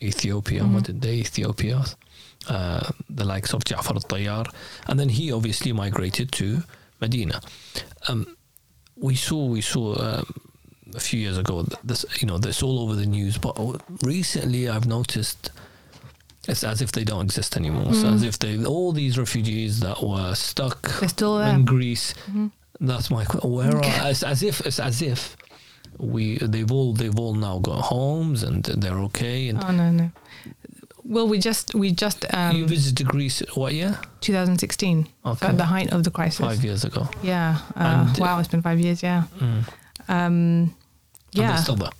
[0.00, 1.84] Ethiopia, modern day Ethiopia,
[2.48, 4.46] uh, the likes of Ja'far al-Tayyar,
[4.86, 6.62] and then he obviously migrated to
[7.00, 7.40] Medina.
[8.08, 8.36] Um,
[9.00, 10.34] we saw we saw um,
[10.94, 13.56] a few years ago this you know this all over the news, but
[14.02, 15.50] recently I've noticed
[16.48, 17.86] it's as if they don't exist anymore.
[17.90, 21.54] It's as if they all these refugees that were stuck They're still there.
[21.54, 22.14] in Greece.
[22.80, 25.36] That's my where are as, as if it's as if
[25.98, 30.10] we they've all they've all now got homes and they're okay and Oh no no.
[31.04, 35.46] Well, we just we just you um, visited Greece what year 2016 Okay.
[35.46, 36.40] at the height of the crisis.
[36.46, 37.58] five years ago Yeah.
[37.76, 39.02] Uh, And- wow, it's been five years.
[39.02, 39.24] Yeah.
[39.38, 39.64] mm.
[40.08, 40.74] Um,
[41.32, 41.56] yeah.
[41.56, 41.90] still there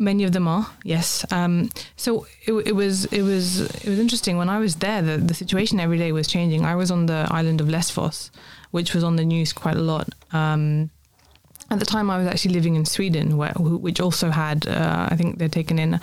[0.00, 1.24] Many of them are, yes.
[1.32, 5.02] Um, so it, it was it was it was interesting when I was there.
[5.02, 6.64] The, the situation every day was changing.
[6.64, 8.30] I was on the island of Lesbos,
[8.70, 10.06] which was on the news quite a lot.
[10.32, 10.90] Um,
[11.70, 15.16] at the time, I was actually living in Sweden, where, which also had uh, I
[15.16, 15.98] think they're taken in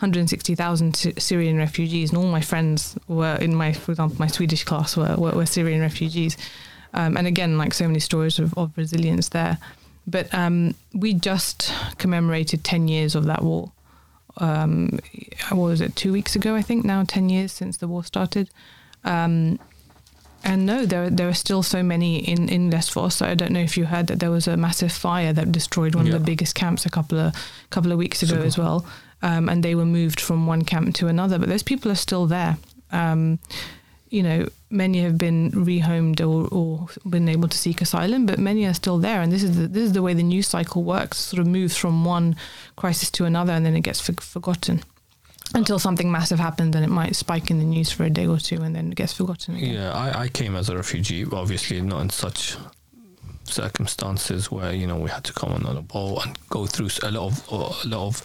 [0.00, 4.96] 160,000 Syrian refugees, and all my friends were in my, for example, my Swedish class
[4.96, 6.36] were were, were Syrian refugees.
[6.94, 9.58] Um, and again, like so many stories of, of resilience there.
[10.06, 13.70] But um, we just commemorated 10 years of that war.
[14.38, 14.98] Um,
[15.50, 18.50] what was it, two weeks ago, I think, now 10 years since the war started.
[19.04, 19.60] Um,
[20.42, 23.20] and no, there, there are still so many in, in Lesbos.
[23.22, 26.06] I don't know if you heard that there was a massive fire that destroyed one
[26.06, 26.14] Yeah.
[26.14, 27.34] of the biggest camps a couple of,
[27.68, 28.46] couple of weeks ago Super.
[28.46, 28.84] as well.
[29.22, 31.38] Um, and they were moved from one camp to another.
[31.38, 32.56] But those people are still there.
[32.90, 33.38] Um,
[34.08, 38.66] you know, many have been rehomed or, or been able to seek asylum, but many
[38.66, 39.22] are still there.
[39.22, 41.18] And this is the, this is the way the news cycle works.
[41.18, 42.34] Sort of moves from one
[42.76, 44.82] crisis to another, and then it gets for, forgotten
[45.54, 48.38] until something massive happens, and it might spike in the news for a day or
[48.38, 49.74] two, and then it gets forgotten again.
[49.74, 52.56] Yeah, I, I came as a refugee, obviously not in such
[53.44, 57.10] circumstances where you know we had to come on a boat and go through a
[57.10, 58.22] lot of a lot of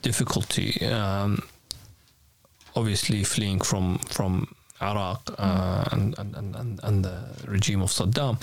[0.00, 0.84] difficulty.
[0.86, 1.42] Um,
[2.76, 8.42] obviously, fleeing from from Iraq uh, and, and, and, and and the regime of Saddam.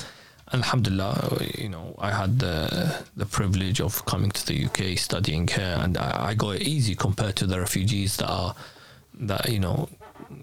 [0.51, 5.77] Alhamdulillah, you know, I had the the privilege of coming to the UK, studying here,
[5.79, 8.55] and I, I got it easy compared to the refugees that are
[9.19, 9.89] that you know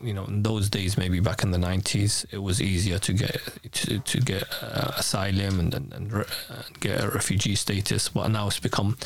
[0.03, 3.41] you know in those days maybe back in the 90s it was easier to get
[3.73, 8.29] to, to get uh, asylum and and, and, re- and get a refugee status but
[8.29, 8.97] now it's become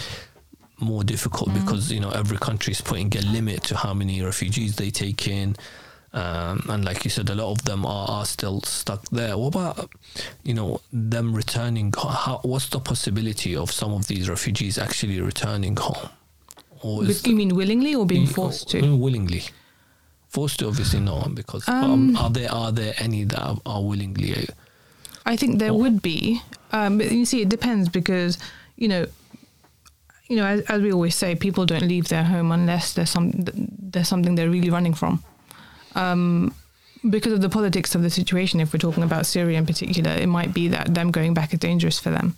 [0.81, 4.77] more difficult because you know every country is putting a limit to how many refugees
[4.77, 5.57] they take in.
[6.13, 9.39] Um, and like you said a lot of them are, are still stuck there.
[9.39, 9.91] What about
[10.43, 15.77] you know them returning how, what's the possibility of some of these refugees actually returning
[15.77, 16.09] home?
[16.83, 18.81] Or you mean willingly or being Mm, forced to?
[18.97, 19.45] willingly.
[20.29, 23.83] Forced to obviously no, because um, Um, are there are there any that are, are
[23.83, 24.33] willingly?
[24.35, 24.45] uh,
[25.27, 26.41] I think there Or- would be,
[26.73, 28.39] um, but you see, it depends because
[28.77, 29.07] you know,
[30.31, 33.33] you know, as, as we always say, people don't leave their home unless there's some
[33.35, 35.23] there's something they're really running from.
[35.97, 36.55] Um,
[37.11, 40.29] because of the politics of the situation, if we're talking about Syria in particular, it
[40.29, 42.37] might be that them going back is dangerous for them,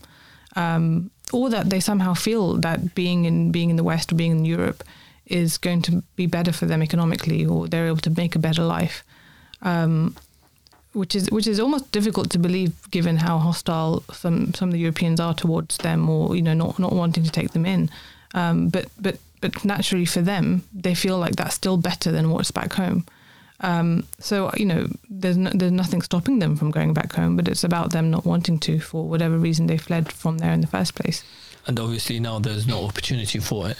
[0.56, 4.32] um, or that they somehow feel that being in being in the West or being
[4.32, 4.82] in Europe
[5.26, 8.64] is going to be better for them economically, or they're able to make a better
[8.64, 9.04] life.
[9.60, 10.16] Um,
[10.92, 14.78] which is which is almost difficult to believe given how hostile some some of the
[14.78, 17.90] Europeans are towards them, or you know not not wanting to take them in.
[18.34, 22.50] Um, but but but naturally for them, they feel like that's still better than what's
[22.50, 23.04] back home.
[23.60, 27.48] Um, so you know there's no, there's nothing stopping them from going back home, but
[27.48, 30.66] it's about them not wanting to for whatever reason they fled from there in the
[30.66, 31.24] first place.
[31.66, 33.76] And obviously now there's no opportunity for it.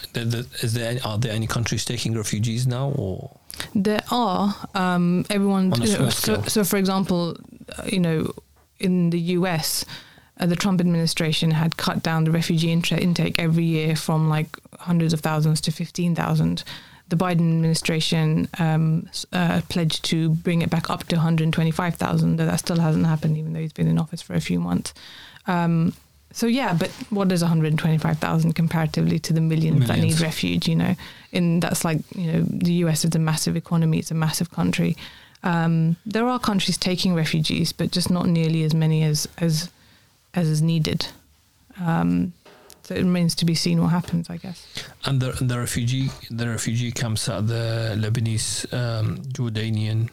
[0.63, 3.39] Is there are there any countries taking refugees now, or
[3.75, 5.73] There are um, everyone.
[5.83, 7.37] You know, so, so, for example,
[7.77, 8.33] uh, you know,
[8.79, 9.85] in the U.S.,
[10.39, 15.13] uh, the Trump administration had cut down the refugee intake every year from like hundreds
[15.13, 16.63] of thousands to fifteen thousand.
[17.09, 22.59] The Biden administration um, uh, pledged to bring it back up to 125,000, though that
[22.59, 24.95] still hasn't happened, even though he's been in office for a few months.
[25.47, 25.93] Um,
[26.33, 30.69] so yeah, but what is 125,000 comparatively to the millions, that need refuge?
[30.69, 30.95] You know,
[31.33, 34.97] and that's like you know the US is a massive economy, it's a massive country.
[35.45, 39.71] Um, there are countries taking refugees, but just not nearly as many as as
[40.35, 41.07] as is needed.
[41.81, 42.33] Um,
[42.83, 44.67] so it remains to be seen what happens, I guess.
[45.05, 50.11] and the the refugee the refugee camps at the Lebanese um, Jordanian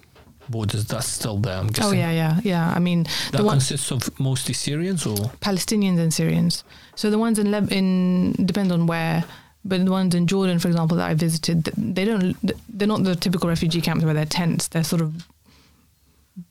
[0.50, 1.58] borders that's still there.
[1.58, 1.92] I'm guessing.
[1.92, 2.74] Oh yeah, yeah, yeah.
[2.76, 6.64] I mean, That the one consists of mostly Syrians, or Palestinians and Syrians.
[6.96, 9.24] So the ones in Leb- in depends on where,
[9.64, 12.36] but the ones in Jordan, for example, that I visited, they don't.
[12.70, 14.68] They're not the typical refugee camps where they're tents.
[14.70, 15.26] They're sort of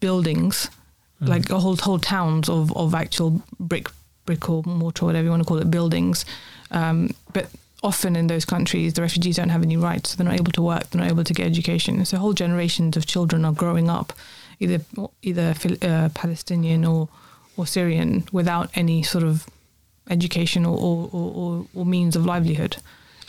[0.00, 0.68] buildings,
[1.22, 1.28] Mm.
[1.28, 3.88] like a whole whole towns of of actual brick
[4.24, 6.24] brick or mortar, whatever you want to call it, buildings.
[6.70, 7.48] Um, but
[7.82, 10.14] often in those countries, the refugees don't have any rights.
[10.14, 10.90] They're not able to work.
[10.90, 12.04] They're not able to get education.
[12.04, 14.12] So whole generations of children are growing up,
[14.60, 14.80] either
[15.22, 17.08] either uh, Palestinian or
[17.56, 19.46] or Syrian, without any sort of
[20.10, 22.76] education or or, or, or, means of livelihood.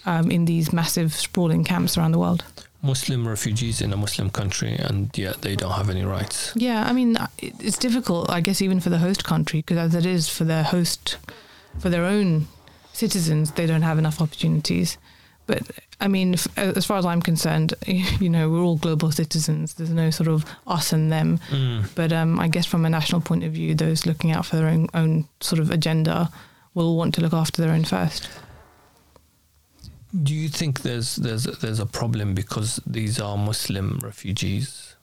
[0.06, 2.46] Um, in these massive sprawling camps around the world.
[2.82, 6.54] Muslim refugees in a Muslim country, and yet they don't have any rights.
[6.56, 10.06] Yeah, I mean, it's difficult, I guess, even for the host country, because as it
[10.06, 11.18] is for their host,
[11.80, 12.48] for their own
[13.00, 14.98] citizens, they don't have enough opportunities.
[15.48, 15.64] But
[16.00, 19.74] I mean, f- as far as I'm concerned, you know, we're all global citizens.
[19.74, 21.40] There's no sort of us and them.
[21.96, 24.68] But um, I guess from a national point of view, those looking out for their
[24.68, 26.30] own own sort of agenda
[26.76, 28.30] will want to look after their own first.
[30.24, 34.96] Do you think there's there's there's a problem because these are Muslim refugees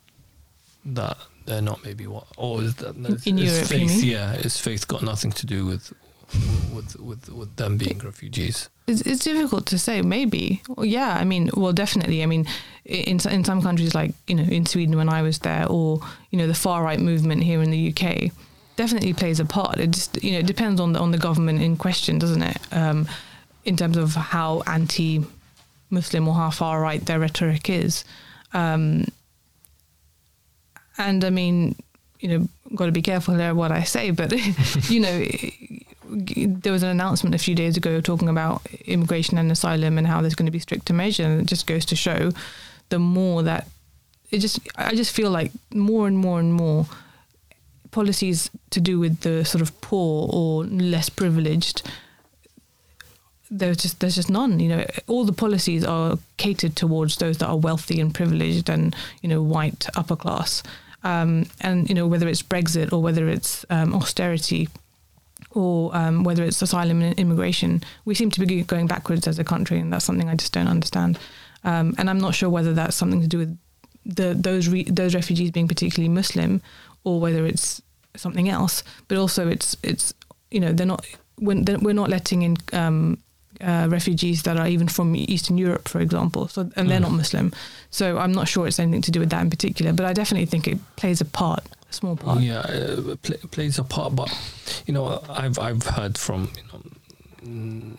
[0.84, 2.94] that they're not maybe what or is that
[3.26, 5.92] In is Europe, faith yeah is faith got nothing to do with
[6.74, 10.02] with with with them being refugees It's, it's difficult to say.
[10.02, 11.16] Maybe, Well, yeah.
[11.20, 12.22] I mean, well, definitely.
[12.22, 12.46] I mean,
[12.84, 16.38] in in some countries like you know in Sweden when I was there, or you
[16.38, 18.32] know the far right movement here in the UK,
[18.76, 19.78] definitely plays a part.
[19.78, 22.58] It just you know it depends on the on the government in question, doesn't it?
[22.70, 23.08] Um,
[23.64, 28.04] in terms of how anti-Muslim or how far right their rhetoric is.
[28.54, 29.06] Um,
[30.98, 31.74] and I mean,
[32.20, 34.32] you know, got to be careful there what I say, but
[34.88, 35.26] you know,
[36.08, 40.20] there was an announcement a few days ago talking about immigration and asylum and how
[40.20, 42.32] there's going to be stricter measures, and it just goes to show
[42.88, 43.68] the more that
[44.30, 46.86] it just, I just feel like more and more and more
[47.90, 51.82] policies to do with the sort of poor or less privileged
[53.50, 54.84] there's just there's just none you know.
[55.06, 59.42] All the policies are catered towards those that are wealthy and privileged and you know
[59.42, 60.62] white upper class.
[61.04, 64.68] Um, and you know whether it's Brexit or whether it's um, austerity
[65.56, 69.44] or um, whether it's asylum and immigration we seem to be going backwards as a
[69.44, 71.18] country and that's something I just don't understand.
[71.64, 73.58] Um, and I'm not sure whether that's something to do with
[74.04, 76.60] the those re- those refugees being particularly Muslim
[77.04, 77.82] or whether it's
[78.16, 80.14] something else but also it's it's
[80.50, 81.04] you know they're not
[81.38, 83.18] when they're, we're not letting in um,
[83.60, 86.48] uh, refugees that are even from Eastern Europe, for example.
[86.48, 87.08] So, and they're Mm.
[87.08, 87.52] not Muslim.
[87.90, 89.92] So I'm not sure it's anything to do with that in particular.
[89.92, 92.40] But I definitely think it plays a part, a small part.
[92.40, 94.28] yeah uh, play, plays a part but
[94.86, 96.80] you know I've I've heard from you know
[97.44, 97.96] mm,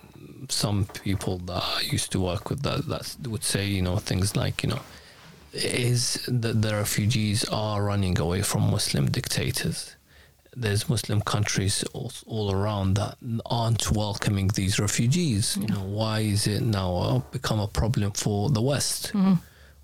[0.50, 4.36] some people that I used to work with that that would say you know things
[4.36, 4.82] like you know
[5.54, 9.96] is that the refugees are running away from Muslim dictators
[10.60, 15.56] there's Muslim countries all, all around that aren't welcoming these refugees.
[15.62, 19.12] You know, why is it now uh, become a problem for the West?
[19.14, 19.38] Mhm.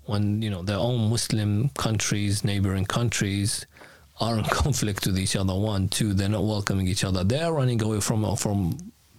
[0.06, 3.66] when you know their own Muslim countries, neighboring countries,
[4.20, 5.54] are in conflict with each other.
[5.54, 7.24] One, two, they're not welcoming each other.
[7.24, 8.76] They're running away from from.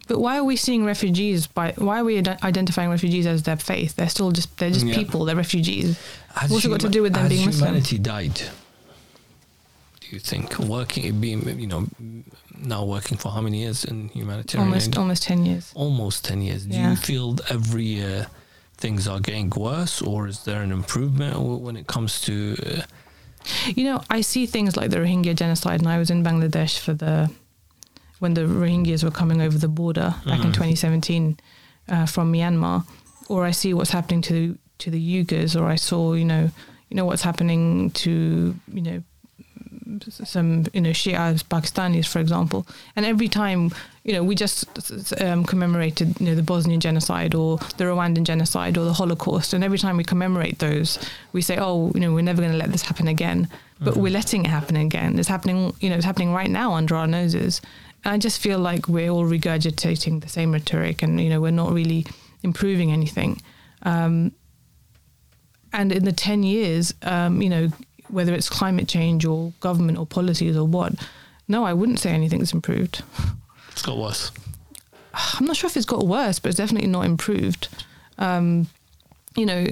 [0.08, 1.48] But why are we seeing refugees?
[1.48, 3.96] By why are we ad- identifying refugees as their faith?
[3.96, 4.94] They're still just they're just Yeah.
[4.94, 5.24] people.
[5.24, 5.98] They're refugees.
[6.36, 7.68] Has What's it got to do with them being Muslim?
[7.70, 8.40] humanity died?
[10.08, 11.86] Do you think working being you know
[12.56, 14.96] now working for how many years in humanitarian Almost aid?
[14.98, 15.72] almost ten years.
[15.74, 16.64] almost 10 years.
[16.66, 16.90] Do Yeah.
[16.90, 18.26] you feel every year
[18.78, 22.56] things are getting worse, or is there an improvement when it comes to?
[22.66, 22.82] Uh,
[23.74, 26.94] You know, I see things like the Rohingya genocide, and I was in Bangladesh for
[26.94, 27.30] the
[28.18, 30.54] when the Rohingyas were coming over the border back in Mm.
[30.54, 31.38] 2017
[31.88, 32.84] uh, from Myanmar,
[33.28, 36.50] or I see what's happening to to the Uyghurs, or I saw you know
[36.90, 38.10] you know what's happening to
[38.78, 39.02] you know
[40.10, 43.70] some you know Shia Pakistanis, for example, and every time
[44.04, 44.66] you know we just
[45.20, 49.62] um, commemorated you know the Bosnian genocide or the Rwandan genocide or the Holocaust, and
[49.62, 50.98] every time we commemorate those,
[51.32, 53.48] we say, oh, you know, we're never going to let this happen again,
[53.80, 55.18] but we're letting it happen again.
[55.18, 57.60] It's happening, you know, it's happening right now under our noses,
[58.04, 61.50] and I just feel like we're all regurgitating the same rhetoric, and you know, we're
[61.50, 62.06] not really
[62.42, 63.40] improving anything.
[63.82, 64.32] Um,
[65.72, 67.68] and in the 10 years, um, you know,
[68.08, 70.94] whether it's climate change or government or policies or what,
[71.48, 73.02] no, I wouldn't say anything's improved.
[73.70, 74.32] it's got worse.
[75.14, 77.68] I'm not sure if it's got worse, but it's definitely not improved.
[78.18, 78.68] Um,
[79.36, 79.66] you know,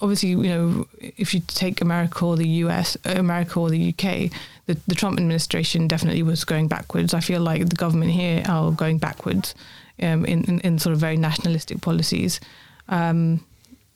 [0.00, 4.30] obviously, you know, if you take America or the US, America or the UK,
[4.66, 7.14] the, the Trump administration definitely was going backwards.
[7.14, 9.54] I feel like the government here are going backwards
[10.00, 12.40] um, in, in, in sort of very nationalistic policies.
[12.88, 13.44] Um,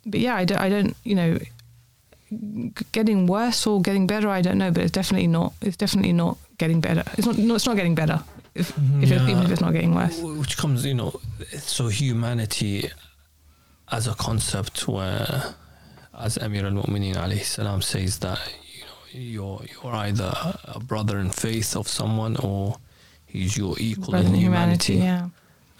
[0.04, 1.38] but yeah, I don't, I don't, you know,
[2.92, 6.38] getting worse or getting better, I don't know, but it's definitely not, it's definitely not
[6.58, 7.02] getting better.
[7.18, 8.22] It's not, no, it's not getting better.
[8.54, 8.70] If,
[9.02, 10.18] if it, even if it's not getting worse.
[10.20, 11.18] Which comes, you know,
[11.58, 12.90] so humanity
[13.90, 15.54] as a concept where,
[16.18, 18.38] as Amir al Mu'mineen alayhi salam says that,
[18.74, 20.32] you know, you're, you're either
[20.64, 22.76] a brother in faith of someone or
[23.26, 24.94] he's your equal Brother in in humanity.
[24.96, 25.28] yeah.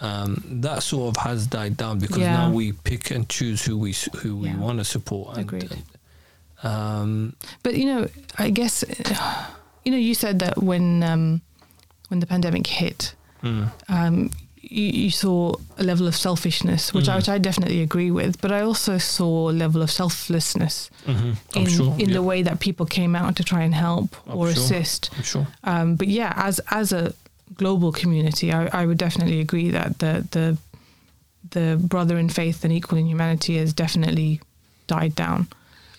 [0.01, 2.37] um, that sort of has died down because Yeah.
[2.49, 4.57] now we pick and choose who we who we Yeah.
[4.57, 5.37] want to support.
[5.37, 5.71] And, Agreed.
[6.63, 8.09] Um, But you know,
[8.39, 8.85] I guess
[9.85, 11.41] you know, you said that when um,
[12.09, 17.13] when the pandemic hit, mm, um, you, you saw a level of selfishness, which, I,
[17.15, 17.17] Mm.
[17.17, 18.41] which I definitely agree with.
[18.41, 21.95] But I also saw a level of selflessness mhm, in sure.
[21.99, 24.63] in yeah, the way that people came out to try and help I'm or sure.
[24.63, 25.11] assist.
[25.17, 25.47] I'm sure.
[25.65, 27.13] Um, but yeah, as as a
[27.57, 30.57] global community, I, I would definitely agree that the the
[31.51, 34.41] the brother in faith and equal in humanity has definitely
[34.87, 35.49] died down.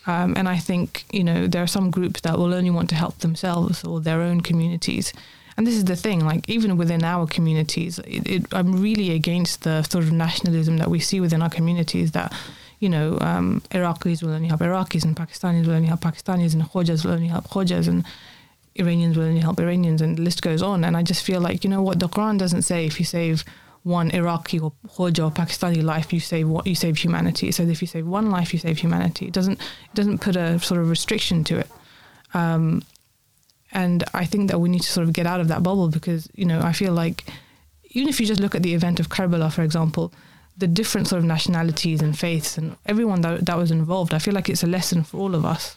[0.05, 2.95] Um, and I think you know there are some groups that will only want to
[2.95, 5.13] help themselves or their own communities.
[5.55, 9.61] And this is the thing, like even within our communities, it, it, I'm really against
[9.61, 12.11] the sort of nationalism that we see within our communities.
[12.11, 12.33] That
[12.79, 16.63] you know, um, Iraqis will only help Iraqis, and Pakistanis will only help Pakistanis, and
[16.63, 18.03] Khojas will only help Khojas, and
[18.75, 20.83] Iranians will only help Iranians, and the list goes on.
[20.83, 23.45] And I just feel like, you know what, the Quran doesn't say if you save
[23.83, 27.49] one Iraqi or Khoja or Pakistani life, you save what you save humanity.
[27.49, 29.27] It says if you save one life, you save humanity.
[29.27, 31.69] It doesn't it doesn't put a sort of restriction to it.
[32.33, 32.83] Um,
[33.71, 36.29] and I think that we need to sort of get out of that bubble because
[36.33, 37.25] you know I feel like
[37.91, 40.13] even if you just look at the event of Karbala, for example,
[40.57, 44.33] the different sort of nationalities and faiths and everyone that that was involved, I feel
[44.33, 45.75] like it's a lesson for all of us.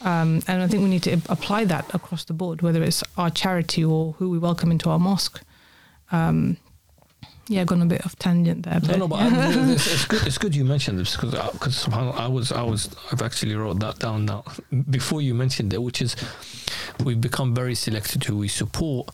[0.00, 3.30] Um, and I think we need to apply that across the board, whether it's our
[3.30, 5.40] charity or who we welcome into our mosque.
[6.10, 6.56] Um,
[7.48, 8.80] yeah, gone a bit off tangent there.
[8.80, 9.28] No, But no, but I,
[9.72, 10.26] it's, it's good.
[10.26, 13.98] It's good you mentioned this because because I was I was I've actually wrote that
[13.98, 14.44] down now
[14.90, 16.16] before you mentioned it, which is
[17.04, 19.10] we've become very selective who we support,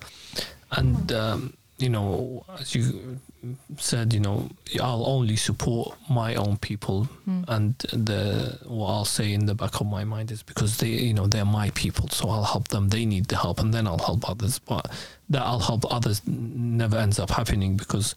[0.73, 3.19] and um, you know as you
[3.77, 4.51] said, you know
[4.83, 7.45] I'll only support my own people, Mm.
[7.49, 11.15] and the what I'll say in the back of my mind is because they you
[11.15, 12.89] know they're my people, so I'll help them.
[12.89, 14.59] They need the help, and then I'll help others.
[14.59, 14.91] But
[15.31, 18.15] that I'll help others never ends up happening because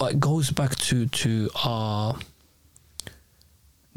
[0.00, 2.16] it goes back to to our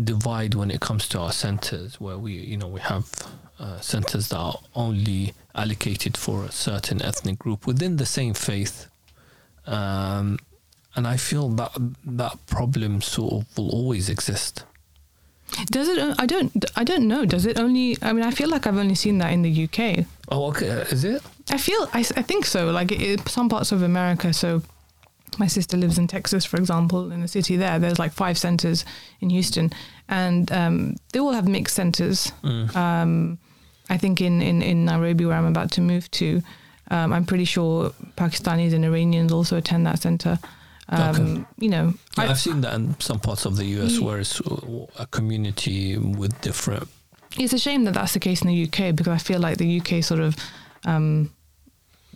[0.01, 3.09] divide when it comes to our centers where we you know we have
[3.59, 8.87] uh, centers that are only allocated for a certain ethnic group within the same faith
[9.67, 10.39] um,
[10.95, 11.71] and I feel that
[12.05, 14.63] that problem sort of will always exist
[15.71, 16.15] does it?
[16.19, 16.65] I don't.
[16.75, 17.25] I don't know.
[17.25, 17.97] Does it only?
[18.01, 20.05] I mean, I feel like I've only seen that in the UK.
[20.29, 21.87] oh okay uh, is it I feel.
[21.93, 22.71] I, I think so.
[22.71, 24.33] Like it, some parts of America.
[24.33, 24.61] So
[25.37, 27.79] my sister lives in Texas, for example, in the city there.
[27.79, 28.85] There's like five centers
[29.21, 29.71] in Houston,
[30.07, 32.31] and um, they all have mixed centers.
[32.43, 32.75] Mm.
[32.75, 33.39] Um,
[33.89, 36.41] I think in, in, in Nairobi, where I'm about to move to,
[36.91, 40.39] um, I'm pretty sure Pakistanis and Iranians also attend that center.
[40.89, 41.45] Um, Okay.
[41.59, 44.19] You know, Yeah, I- I've seen that in some parts of the US Ye- where
[44.19, 46.87] it's uh, a community with different.
[47.37, 49.79] it's a shame that that's the case in the UK because I feel like the
[49.79, 50.35] UK sort of
[50.85, 51.29] um,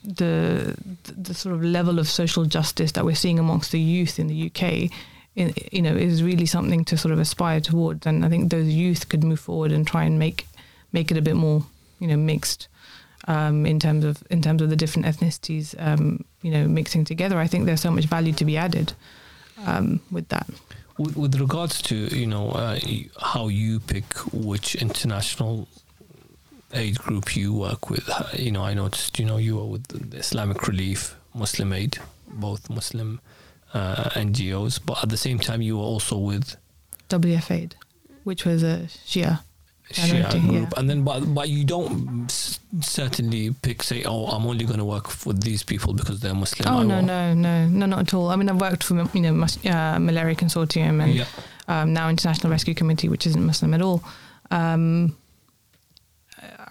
[0.03, 0.75] the
[1.17, 4.47] the sort of level of social justice that we're seeing amongst the youth in the
[4.49, 4.89] UK,
[5.35, 8.05] in, you know, is really something to sort of aspire towards.
[8.05, 10.47] And I think those youth could move forward and try and make
[10.93, 11.65] make it a bit more,
[11.99, 12.69] you know, mixed
[13.27, 17.37] um, in terms of in terms of the different ethnicities, um, you know, mixing together.
[17.37, 18.93] I think there's so much value to be added
[19.65, 20.47] um, with that.
[20.97, 22.79] With, with regards to you know uh,
[23.19, 25.67] how you pick which international
[26.73, 29.87] aid group you work with, uh, you know I noticed you know you were with
[29.87, 33.21] the Islamic Relief, Muslim Aid, both Muslim
[33.73, 36.57] uh, NGOs, but at the same time you were also with
[37.09, 37.75] WF Aid,
[38.23, 39.41] which was a Shia.
[39.91, 40.69] Shia group, yeah.
[40.79, 44.85] and then but but you don't s- certainly pick say oh I'm only going to
[44.85, 46.67] work with these people because they're Muslim.
[46.73, 48.29] Oh I no, no, no, no, not at all.
[48.29, 51.25] I mean, I've worked for you know Mus- uh, Malaria Consortium and Yeah.
[51.67, 54.01] um, now International Rescue Committee, which isn't Muslim at all.
[54.51, 55.15] Um,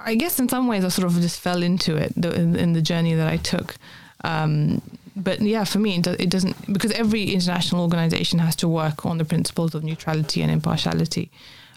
[0.05, 2.73] I guess in some ways I sort of just fell into it the, in, in
[2.73, 3.77] the journey that I took.
[4.25, 4.81] Um,
[5.15, 9.05] but yeah, for me, it, do, it doesn't because every international organization has to work
[9.07, 11.31] on the principles of neutrality and impartiality,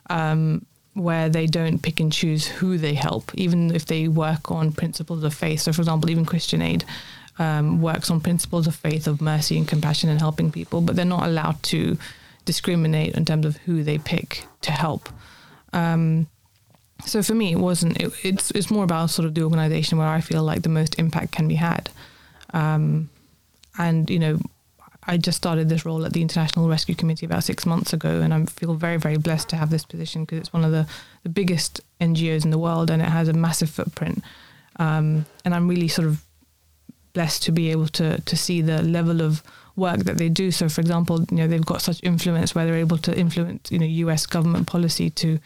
[0.09, 0.65] um,
[0.95, 5.23] where they don't pick and choose who they help, even if they work on principles
[5.23, 5.59] of faith.
[5.59, 6.85] So, for example, even Christian Aid
[7.37, 11.05] um, works on principles of faith, of mercy and compassion and helping people, but they're
[11.05, 11.97] not allowed to
[12.45, 15.09] discriminate in terms of who they pick to help.
[15.73, 16.27] Um,
[17.05, 17.99] so for me, it wasn't.
[17.99, 20.97] It, it's it's more about sort of the organisation where I feel like the most
[20.97, 21.89] impact can be had.
[22.53, 23.09] Um,
[23.77, 24.39] and you know,
[25.07, 28.33] I just started this role at the International Rescue Committee about six months ago, and
[28.33, 30.87] I feel very very blessed to have this position because it's one of the
[31.23, 34.23] the biggest NGOs in the world, and it has a massive footprint.
[34.77, 36.23] Um, and I'm really sort of
[37.13, 39.43] blessed to be able to to see the level of
[39.75, 40.51] work that they do.
[40.51, 43.79] So, for example, you know they've got such influence where they're able to influence you
[43.79, 44.25] know U.S.
[44.25, 45.39] government policy to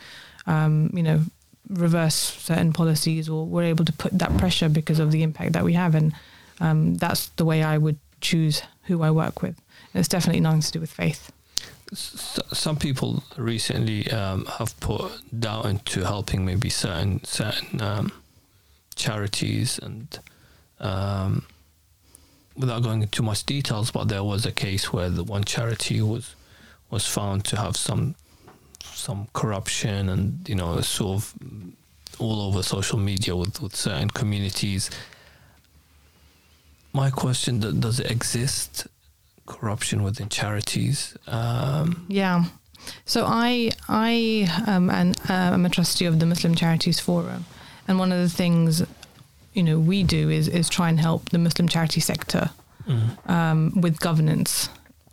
[0.47, 1.21] um, you know
[1.69, 5.63] reverse certain policies, or we're able to put that pressure because of the impact that
[5.63, 6.13] we have, and
[6.59, 9.59] um, that's the way I would choose who I work with.
[9.93, 11.31] It's definitely nothing to do with faith.
[11.91, 18.11] S- some people recently um, have put doubt into helping maybe certain certain um,
[18.95, 20.19] charities and
[20.79, 21.45] um,
[22.55, 26.01] without going into too much details, but there was a case where the one charity
[26.01, 26.35] was
[26.91, 28.15] was found to have some
[28.83, 31.33] some corruption and you know sort of
[32.19, 34.89] all over social media with, with certain communities.
[36.93, 38.87] My question: Does it exist
[39.45, 41.15] corruption within charities?
[41.27, 42.45] Um, Yeah.
[43.05, 47.45] So I I um, and uh, I'm a trustee of the Muslim Charities Forum,
[47.87, 48.83] and one of the things
[49.53, 52.49] you know we do is is try and help the Muslim charity sector
[53.27, 54.69] um, with governance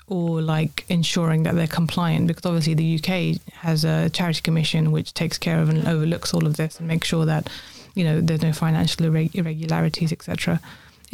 [0.06, 5.12] or like ensuring that they're compliant because obviously the UK has a charity commission which
[5.12, 7.50] takes care of and overlooks all of this and makes sure that
[7.94, 10.58] you know there's no financial irreg- irregularities etc.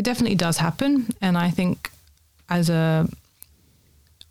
[0.03, 1.93] It definitely does happen, and I think
[2.49, 3.09] as a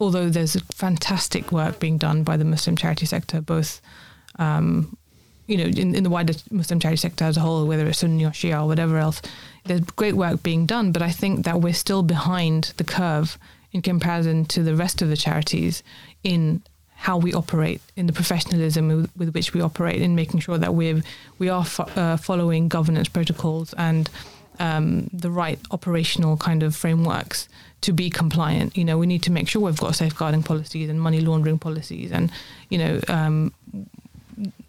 [0.01, 3.79] although there's fantastic work being done by the Muslim charity sector, both,
[4.37, 4.97] um,
[5.47, 8.25] you know, in, in the wider Muslim charity sector as a whole, whether it's Sunni
[8.25, 9.21] or Shia or whatever else,
[9.63, 10.91] there's great work being done.
[10.91, 13.37] But I think that we're still behind the curve
[13.71, 15.83] in comparison to the rest of the charities
[16.21, 16.63] in
[16.95, 20.73] how we operate, in the professionalism with, with which we operate, in making sure that
[20.73, 21.01] we're
[21.39, 24.09] we are fo- uh, following governance protocols and
[24.61, 27.49] um, the right operational kind of frameworks
[27.81, 28.77] to be compliant.
[28.77, 32.11] You know, we need to make sure we've got safeguarding policies and money laundering policies,
[32.11, 32.31] and
[32.69, 33.53] you know, um,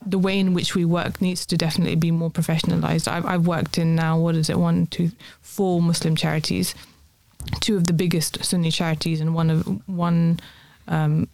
[0.04, 3.06] the way in which we work needs to definitely be more professionalized.
[3.06, 5.10] I've, I've worked in now what is it one, two,
[5.42, 6.74] four Muslim charities,
[7.60, 10.40] two of the biggest Sunni charities, and one of one.
[10.88, 11.28] Um,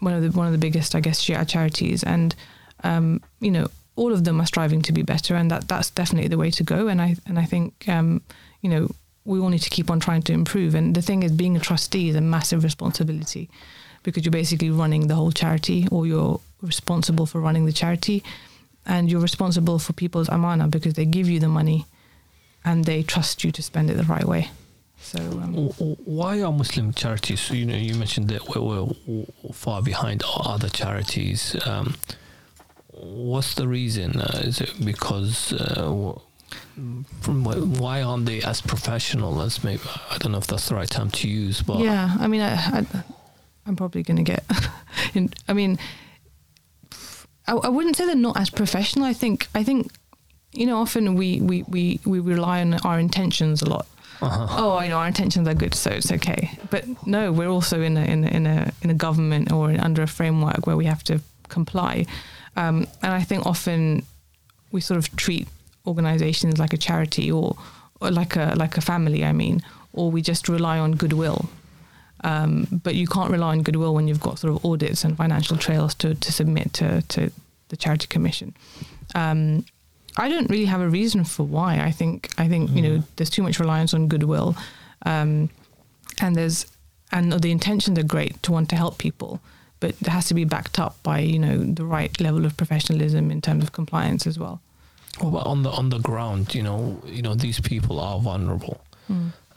[0.00, 2.34] one of the one of the biggest, I guess, Shia charities, and
[2.82, 6.28] um, you know, all of them are striving to be better, and that that's definitely
[6.28, 6.88] the way to go.
[6.88, 8.22] And I and I think um,
[8.60, 8.90] you know
[9.24, 10.74] we all need to keep on trying to improve.
[10.74, 13.48] And the thing is, being a trustee is a massive responsibility
[14.02, 18.22] because you're basically running the whole charity, or you're responsible for running the charity,
[18.86, 21.86] and you're responsible for people's amana because they give you the money,
[22.64, 24.50] and they trust you to spend it the right way.
[25.02, 25.54] So um,
[26.04, 27.50] Why are Muslim charities?
[27.50, 31.56] You know, you mentioned that we're, we're far behind other charities.
[31.66, 31.96] Um,
[33.02, 34.20] what's the reason?
[34.20, 36.14] Uh, is it because uh,
[37.20, 39.82] from wh- why aren't they as professional as maybe?
[40.10, 42.54] I don't know if that's the right term to use, but yeah, I mean, I,
[42.54, 42.86] I,
[43.66, 44.44] I'm probably going to get.
[45.14, 45.78] in, I mean,
[47.46, 49.04] I, I wouldn't say they're not as professional.
[49.04, 49.90] I think I think
[50.52, 53.86] you know often we we we we rely on our intentions a lot.
[54.20, 54.46] Uh-huh.
[54.50, 56.52] oh, you know, our intentions are good, so it's okay.
[56.70, 60.02] But no, we're also in a in a in a, in a government or under
[60.02, 62.06] a framework where we have to comply.
[62.56, 64.04] Um, and I think often
[64.70, 65.48] we sort of treat
[65.86, 67.56] organizations like a charity or,
[68.00, 69.24] or like a like a family.
[69.24, 71.48] I mean, or we just rely on goodwill.
[72.24, 75.56] Um, but you can't rely on goodwill when you've got sort of audits and financial
[75.56, 77.32] trails to, to submit to, to
[77.68, 78.54] the charity commission.
[79.16, 79.64] Um,
[80.16, 81.80] I don't really have a reason for why.
[81.80, 84.54] I think I think you know there's too much reliance on goodwill,
[85.06, 85.48] um,
[86.20, 86.66] and there's
[87.10, 89.40] and the intentions are great to want to help people,
[89.82, 93.30] but it has to be backed up by you know the right level of professionalism
[93.30, 94.60] in terms of compliance as well.
[95.20, 98.80] Well, but on the on the ground, you know, you know, these people are vulnerable.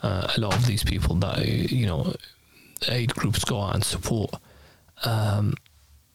[0.04, 2.14] Uh, a lot of these people that you know,
[2.90, 4.32] aid groups go out and support.
[5.04, 5.54] Um,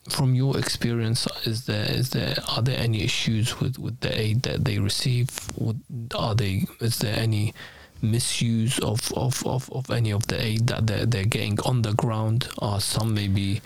[0.09, 4.43] from your experience, is there is there are there any issues with, with the aid
[4.43, 5.29] that they receive?
[6.15, 7.53] Are they is there any
[8.03, 11.93] misuse of, of, of, of any of the aid that they're, they're getting on the
[11.93, 12.47] ground?
[12.59, 13.61] Are some maybe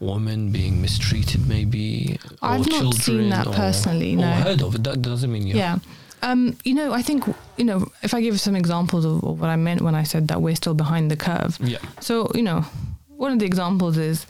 [0.00, 1.46] women being mistreated?
[1.48, 4.30] Maybe I've not seen that or- personally, or no.
[4.32, 4.84] heard of it.
[4.84, 5.56] That doesn't mean you.
[5.56, 5.78] Yeah.
[6.22, 7.24] Um, you know, I think,
[7.56, 10.28] you know, if I give some examples of of what I meant when I said
[10.28, 11.58] that we're still behind the curve.
[11.60, 11.78] Yeah.
[12.00, 12.64] So, you know,
[13.08, 14.26] one of the examples is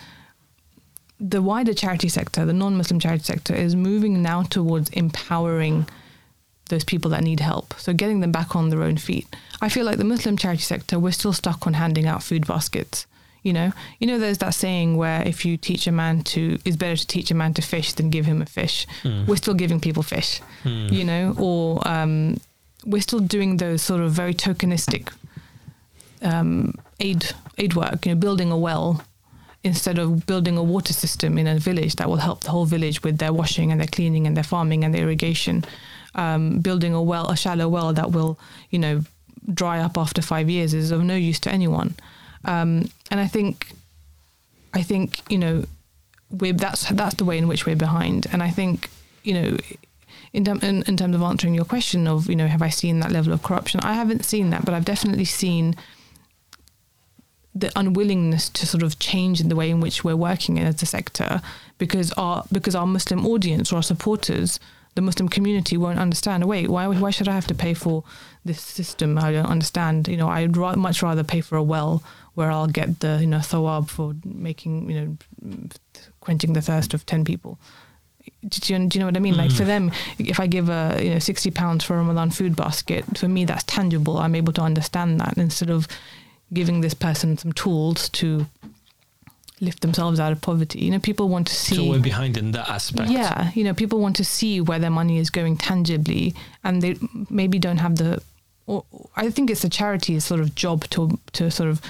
[1.21, 5.87] the wider charity sector, the non Muslim charity sector, is moving now towards empowering
[6.69, 7.75] those people that need help.
[7.79, 9.27] So, getting them back on their own feet.
[9.61, 13.07] I feel like the Muslim charity sector, we're still stuck on handing out food baskets.
[13.47, 13.71] You know,
[14.01, 17.07] you know, there's that saying where if you teach a man to, it's better to
[17.07, 18.87] teach a man to fish than give him a fish.
[19.29, 22.41] We're still giving people fish, you know, or um,
[22.85, 25.13] we're still doing those sort of very tokenistic
[26.23, 27.21] um, aid
[27.63, 28.05] aid work.
[28.05, 28.89] You know, building a well
[29.63, 33.03] instead of building a water system in a village that will help the whole village
[33.05, 35.65] with their washing and their cleaning and their farming and their irrigation.
[36.15, 38.39] Um, building a well, a shallow well that will,
[38.71, 39.03] you know,
[39.55, 41.95] dry up after five years is of no use to anyone.
[42.45, 43.73] Um, and I think,
[44.75, 45.65] I think you know,
[46.31, 48.27] we're, that's that's the way in which we're behind.
[48.33, 48.91] And I think,
[49.23, 49.57] you know,
[50.33, 53.13] in, in, in terms of answering your question of, you know, have I seen that
[53.13, 53.81] level of corruption?
[53.83, 55.77] I haven't seen that, but I've definitely seen
[57.55, 60.87] the unwillingness to sort of change in the way in which we're working as a
[60.87, 61.41] sector
[61.79, 64.61] because our because our Muslim audience or our supporters,
[64.95, 66.45] the Muslim community won't understand.
[66.45, 68.05] Wait, why why should I have to pay for
[68.45, 69.17] this system?
[69.17, 70.07] I don't understand.
[70.07, 72.03] You know, I'd ra- much rather pay for a well
[72.37, 75.17] where I'll get the you know thawab for making you know
[76.21, 77.59] quenching the thirst of ten people.
[78.47, 79.37] Do you, do you know what I mean?
[79.37, 79.69] Like for hmm.
[79.69, 83.29] them, if I give a you know sixty pounds for a Ramadan food basket, for
[83.29, 84.19] me that's tangible.
[84.19, 85.89] I'm able to understand that instead of
[86.53, 88.47] giving this person some tools to
[89.61, 90.81] lift themselves out of poverty.
[90.81, 91.77] You know, people want to see.
[91.77, 93.11] So we're behind in that aspect.
[93.11, 96.97] Yeah, you know, people want to see where their money is going tangibly, and they
[97.31, 98.23] maybe don't have the.
[98.67, 98.85] Or
[99.15, 101.81] I think it's the charity's sort of job to to sort of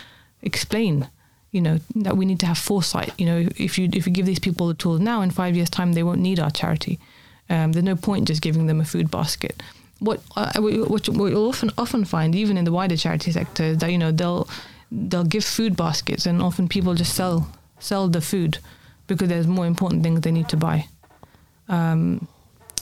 [0.46, 1.08] explain,
[1.50, 3.12] you know, that we need to have foresight.
[3.18, 5.70] You know, if you if you give these people the tools now, in five years'
[5.70, 6.98] time, they won't need our charity.
[7.50, 9.62] Um, there's no point just giving them a food basket.
[9.98, 13.90] What uh, what you'll often often find, even in the wider charity sector, is that
[13.92, 14.48] you know they'll
[14.90, 18.58] they'll give food baskets, and often people just sell sell the food
[19.06, 20.86] because there's more important things they need to buy.
[21.68, 22.28] Um,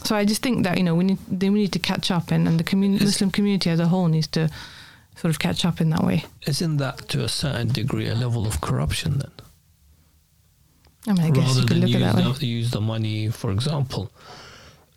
[0.02, 2.48] so I just think that you know we need we need to catch up, and,
[2.48, 4.50] and the commun- Muslim community as a whole needs to
[5.16, 6.24] sort of catch up in that way.
[6.46, 9.30] Isn't that to a certain degree a level of corruption then?
[11.06, 12.32] I mean, I guess Rather you could look use at that way.
[12.32, 14.10] the, use the money, for example,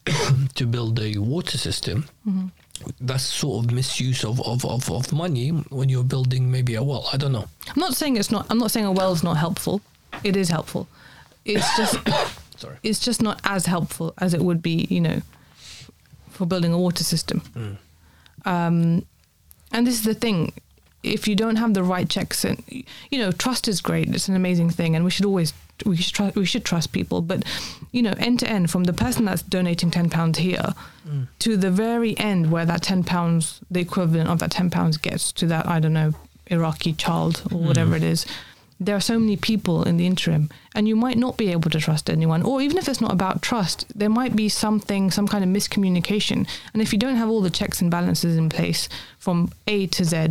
[0.56, 2.48] to build a water system, Mm-hmm.
[3.02, 7.10] that's sort of misuse of, of, of, of money when you're building maybe a well.
[7.12, 7.46] I don't know.
[7.68, 8.46] I'm not saying it's not.
[8.50, 9.82] I'm not saying a well is not helpful.
[10.24, 10.88] It is helpful.
[11.44, 11.98] It's just
[12.58, 12.78] Sorry.
[12.84, 15.22] it's just not as helpful as it would be, you know,
[16.32, 17.42] for building a water system.
[18.46, 19.06] Um,
[19.72, 20.54] and this is the thing:
[21.04, 22.64] if you don't have the right checks, and
[23.12, 24.14] you know, trust is great.
[24.14, 25.54] It's an amazing thing, and we should always
[25.86, 27.22] we should trust we should trust people.
[27.22, 27.44] But
[27.92, 30.74] you know, end to end, from the person that's donating ten pounds here
[31.08, 31.28] mm.
[31.40, 35.32] to the very end, where that ten pounds, the equivalent of that ten pounds, gets
[35.34, 36.14] to that I don't know
[36.48, 37.68] Iraqi child or mm.
[37.68, 38.26] whatever it is
[38.80, 41.80] there are so many people in the interim and you might not be able to
[41.80, 45.44] trust anyone or even if it's not about trust there might be something some kind
[45.44, 46.48] of miscommunication.
[46.74, 50.06] And if you don't have all the checks and balances in place from a to
[50.06, 50.28] z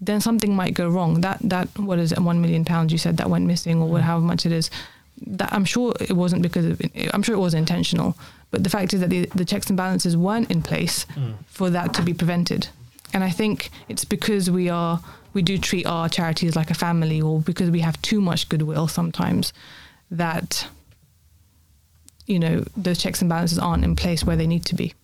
[0.00, 1.20] then something might go wrong.
[1.20, 4.02] That that what is it 1 million pounds you said that went missing or what,
[4.02, 4.70] however much it is
[5.26, 6.82] that i'm sure it wasn't because of
[7.12, 8.16] i'm sure it was intentional.
[8.50, 11.34] But the fact is that the, the checks and balances weren't in place mm.
[11.48, 12.68] for that to be prevented.
[13.12, 15.00] And I think it's because we are
[15.34, 18.88] we do treat our charities like a family, or because we have too much goodwill
[18.88, 19.52] sometimes
[20.10, 20.66] that
[22.26, 24.94] you know those checks and balances aren't in place where they need to be.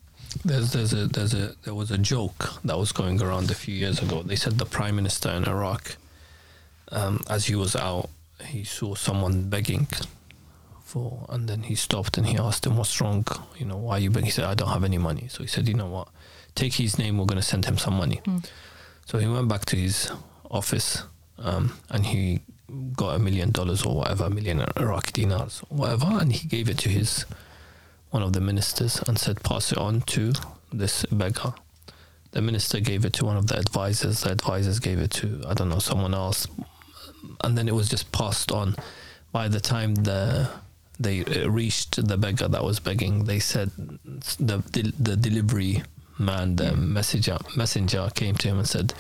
[0.44, 3.74] There's there's a there's a there was a joke that was going around a few
[3.74, 4.22] years ago.
[4.22, 5.96] They said the prime minister in Iraq,
[6.92, 8.08] um, as he was out,
[8.44, 9.88] he saw someone begging
[10.84, 13.26] for, and then he stopped and he asked him, "What's wrong?
[13.58, 15.48] You know, why are you begging?" He said, "I don't have any money." So he
[15.48, 16.08] said, "You know what?
[16.54, 17.18] Take his name.
[17.18, 18.44] We're going to send him some money." Mm.
[19.11, 20.08] So he went back to his
[20.52, 21.02] office,
[21.36, 22.42] um, and he
[22.94, 26.78] got a million dollars or whatever, a million Iraqi dinars, whatever, and he gave it
[26.78, 27.26] to his
[28.11, 30.32] one of the ministers and said, "Pass it on to
[30.72, 31.54] this beggar."
[32.30, 34.20] The minister gave it to one of the advisors.
[34.20, 36.46] The advisors gave it to I don't know someone else,
[37.40, 38.76] and then it was just passed on.
[39.32, 40.50] By the time the
[41.00, 43.72] they reached the beggar that was begging, they said
[44.38, 45.82] the the, the delivery
[46.20, 46.92] man, the um, hmm.
[46.92, 48.94] messenger messenger came to him and said,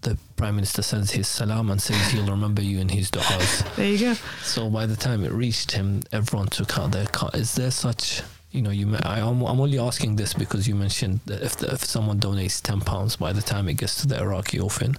[0.00, 3.88] "The prime minister sends his salam and says he'll remember you in his du'as." There
[3.88, 4.14] you go.
[4.42, 7.30] So by the time it reached him, everyone took out their car.
[7.32, 8.94] Is there such, you know, you?
[9.02, 12.60] I, I'm, I'm only asking this because you mentioned that if the, if someone donates
[12.60, 14.96] ten pounds, by the time it gets to the Iraqi orphan,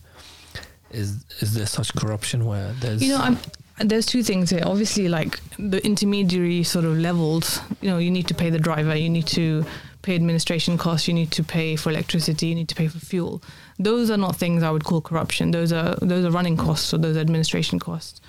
[0.92, 3.38] is is there such corruption where there's You know, I'm,
[3.80, 4.64] there's two things here.
[4.64, 8.96] Obviously, like the intermediary sort of levels, you know, you need to pay the driver,
[8.96, 9.66] you need to
[10.08, 13.42] pay administration costs, you need to pay for electricity, you need to pay for fuel.
[13.78, 15.52] Those are not things I would call corruption.
[15.52, 18.22] Those are those are running costs or those are administration costs.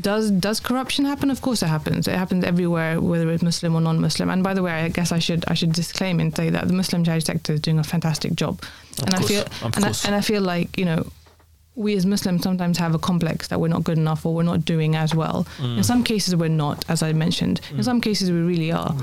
[0.00, 1.30] Does does corruption happen?
[1.30, 2.06] Of course, it happens.
[2.06, 4.28] It happens everywhere, whether it's Muslim or non-Muslim.
[4.30, 6.74] And by the way, I guess I should I should disclaim and say that the
[6.74, 8.62] Muslim charity sector is doing a fantastic job.
[9.02, 10.04] Of and course, I feel and I, course.
[10.04, 11.00] and I feel like you know
[11.76, 14.64] we as Muslims sometimes have a complex that we're not good enough or we're not
[14.64, 15.46] doing as well.
[15.58, 15.78] Mm.
[15.78, 17.60] In some cases, we're not, as I mentioned.
[17.72, 18.94] In some cases, we really are.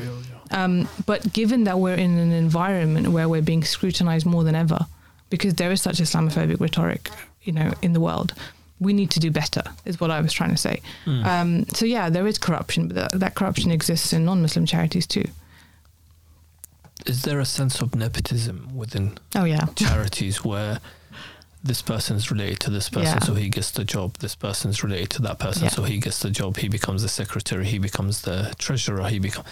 [0.52, 4.86] Um, but given that we're in an environment where we're being scrutinized more than ever,
[5.30, 7.10] because there is such Islamophobic rhetoric,
[7.44, 8.34] you know, in the world,
[8.80, 9.64] we need to do better.
[9.86, 10.82] Is what I was trying to say.
[11.06, 11.26] Mm.
[11.26, 15.26] Um, so yeah, there is corruption, but that, that corruption exists in non-Muslim charities too.
[17.06, 20.80] is there a sense of nepotism within Oh yeah, charities where
[21.64, 23.26] this person is related to this person, Yeah.
[23.26, 24.18] so he gets the job.
[24.18, 25.70] This person is related to that person, Yeah.
[25.70, 26.58] so he gets the job.
[26.58, 27.66] He becomes the secretary.
[27.66, 29.08] He becomes the treasurer.
[29.10, 29.46] He become,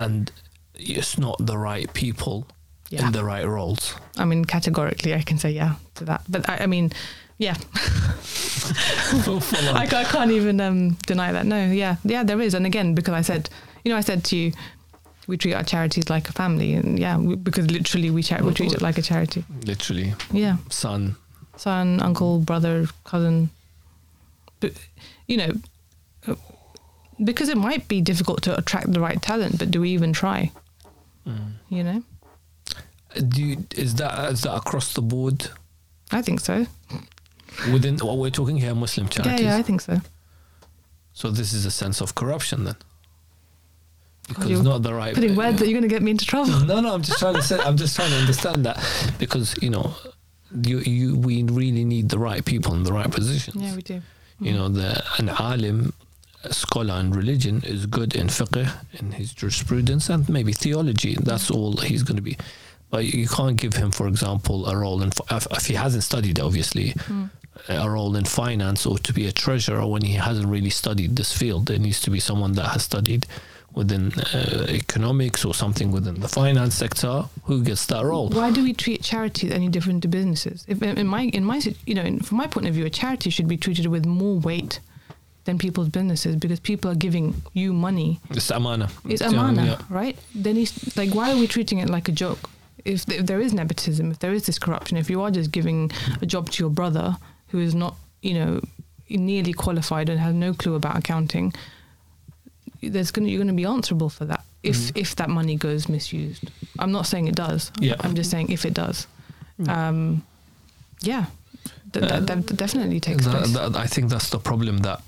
[0.00, 0.32] and
[0.74, 2.46] it's not the right people
[2.88, 3.06] yeah.
[3.06, 3.94] in the right roles.
[4.16, 6.22] I mean, categorically, I can say yeah to that.
[6.28, 6.90] But I, I mean,
[7.38, 7.54] yeah.
[9.72, 11.46] I, I can't even um, deny that.
[11.46, 12.54] No, yeah, yeah, there is.
[12.54, 13.48] And again, because I said,
[13.84, 14.52] you know, I said to you,
[15.26, 18.72] we treat our charities like a family, and yeah, we, because literally we we treat
[18.72, 19.44] it like a charity.
[19.64, 21.16] Literally, Yeah, son.
[21.56, 23.50] son, uncle, brother, cousin.
[24.60, 24.72] But
[25.28, 25.52] you know,
[27.24, 30.50] because it might be difficult to attract the right talent, but do we even try?
[31.26, 31.52] Mm.
[31.68, 32.02] You know,
[33.28, 35.48] Do you, is that is that across the board
[36.10, 36.66] I think so.
[37.72, 39.40] within what we're talking here, Muslim charities?
[39.40, 40.00] yeah, yeah, I think so.
[41.12, 42.76] So this is a sense of corruption then,
[44.28, 45.14] because you're not the right.
[45.14, 46.58] Putting words that you're going to get me into trouble.
[46.64, 47.58] No, no, I'm just trying to say.
[47.60, 48.78] I'm just trying to understand that
[49.18, 49.94] because you know,
[50.64, 53.62] you you we really need the right people in the right positions.
[53.62, 54.00] Yeah, we do.
[54.40, 55.92] you know, the an alim,
[56.50, 61.16] scholar in religion, is good in fiqh, in his jurisprudence, and maybe theology.
[61.20, 62.36] That's all he's going to be.
[62.90, 66.40] But you can't give him, for example, a role in if, if he hasn't studied,
[66.40, 67.30] obviously, Mm.
[67.68, 71.32] a role in finance or to be a treasurer when he hasn't really studied this
[71.36, 71.66] field.
[71.66, 73.26] There needs to be someone that has studied
[73.72, 78.28] within uh, economics or something within the finance sector who gets that role.
[78.30, 80.64] Why do we treat charities any different to businesses?
[80.66, 83.30] If in my in my you know in, from my point of view, a charity
[83.30, 84.80] should be treated with more weight
[85.50, 88.20] than people's businesses because people are giving you money.
[88.30, 88.88] It's amana.
[89.08, 89.78] It's amana, yeah.
[90.00, 90.16] right?
[90.34, 92.38] Then he's like, why are we treating it like a joke?
[92.84, 95.50] If, th- if there is nepotism, if there is this corruption, if you are just
[95.50, 95.90] giving
[96.22, 97.16] a job to your brother
[97.48, 98.60] who is not, you know,
[99.10, 101.52] nearly qualified and has no clue about accounting,
[102.82, 104.92] there's gonna you're gonna be answerable for that if Mhm.
[105.02, 106.44] if that money goes misused.
[106.78, 107.70] I'm not saying it does.
[107.78, 107.96] Yeah.
[108.00, 109.06] I'm just saying if it does.
[109.60, 109.68] Mm.
[109.68, 110.22] Um,
[111.02, 111.26] yeah,
[111.92, 113.52] th- Uh, that, that definitely takes That- place.
[113.52, 115.00] that- I think that's the problem that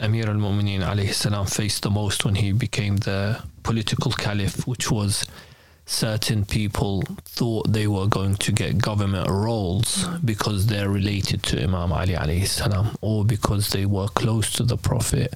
[0.00, 4.92] Amir al Mu'mineen alayhi salam faced the most when he became the political caliph, which
[4.92, 5.26] was
[5.86, 11.92] certain people thought they were going to get government roles because they're related to Imam
[11.92, 15.34] Ali alayhi salam or because they were close to the Prophet.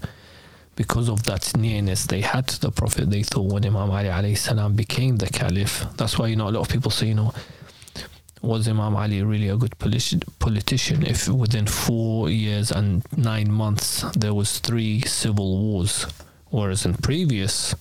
[0.77, 4.39] Because of that nearness they had to the Prophet, they thought when Imam Ali alayhi
[4.39, 7.35] salam became the caliph, that's why you know a lot of people say, you know,
[8.43, 14.05] was Imam Ali really a good politi- politician if within four years and nine months
[14.17, 16.07] there was three civil wars,
[16.51, 17.75] whereas in previous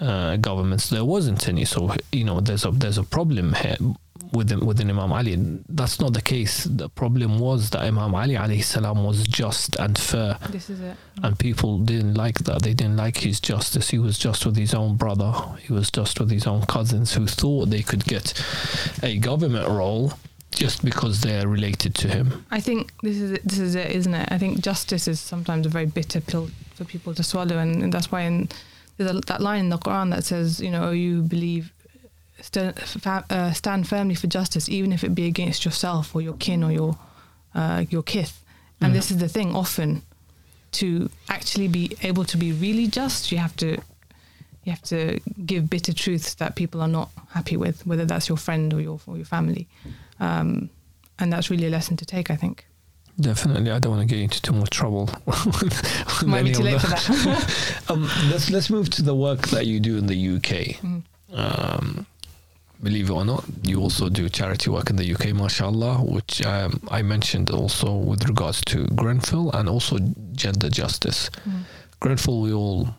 [0.00, 1.64] uh, governments there wasn't any.
[1.64, 3.76] So you know there's a there's a problem here.
[4.32, 5.36] Within within Imam Ali.
[5.68, 6.64] That's not the case.
[6.64, 10.96] The problem was that Imam Ali alayhi salam was just and fair, This is it.
[11.22, 12.62] and people didn't like that.
[12.62, 13.90] They didn't like his justice.
[13.90, 15.32] He was just with his own brother.
[15.60, 18.32] He was just with his own cousins who thought they could get
[19.02, 20.12] a government role
[20.52, 22.46] just because they are related to him.
[22.50, 24.28] I think this is it, this is it, isn't it?
[24.32, 27.92] I think justice is sometimes a very bitter pill for people to swallow, and, and
[27.92, 28.48] that's why in,
[28.96, 31.72] there's a, that line in the Quran that says, you know, oh, you believe.
[32.40, 32.74] Stand,
[33.30, 36.72] uh, stand firmly for justice, even if it be against yourself or your kin or
[36.72, 36.98] your
[37.54, 38.44] uh, your kith.
[38.80, 38.96] And Mhm.
[38.96, 39.54] this is the thing.
[39.56, 40.02] Often,
[40.72, 43.78] to actually be able to be really just, you have to
[44.64, 48.36] you have to give bitter truths that people are not happy with, whether that's your
[48.36, 49.66] friend or your or your family.
[50.20, 50.68] Um,
[51.18, 52.66] and that's really a lesson to take, I think.
[53.18, 55.08] Definitely, I don't want to get into too much trouble.
[55.24, 56.98] with Might be too late that.
[57.00, 57.82] for that.
[57.90, 60.76] um, let's let's move to the work that you do in the UK.
[60.82, 61.02] Mhm.
[61.32, 62.06] Um,
[62.82, 66.80] believe it or not, you also do charity work in the UK, mashallah, which um,
[66.90, 69.98] I mentioned also with regards to Grenfell and also
[70.32, 71.30] gender justice.
[71.48, 71.62] Mm.
[72.00, 72.94] Grenfell, we all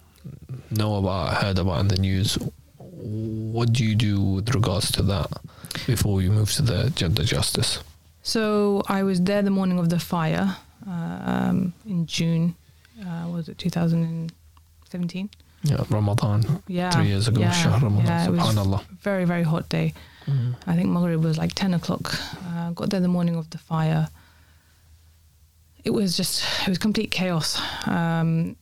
[0.72, 2.38] know about, heard about in the news.
[2.78, 5.32] What do you do with regards to that
[5.86, 7.84] before you move to the gender justice?
[8.24, 12.56] So I was there the morning of the fire um, in June.
[13.00, 15.30] Uh, was it 2017?
[15.70, 18.82] Yeah, Ramadan, Yeah, three years ago, Yeah, Shahr Ramadan, yeah, subhanallah.
[19.02, 19.94] very very hot day.
[20.28, 20.56] Mhm.
[20.68, 22.14] I think Maghrib was like 10 o'clock.
[22.50, 24.10] Uh, got there the morning of the fire.
[25.86, 27.62] It was just, it was complete chaos.
[27.88, 28.58] Um,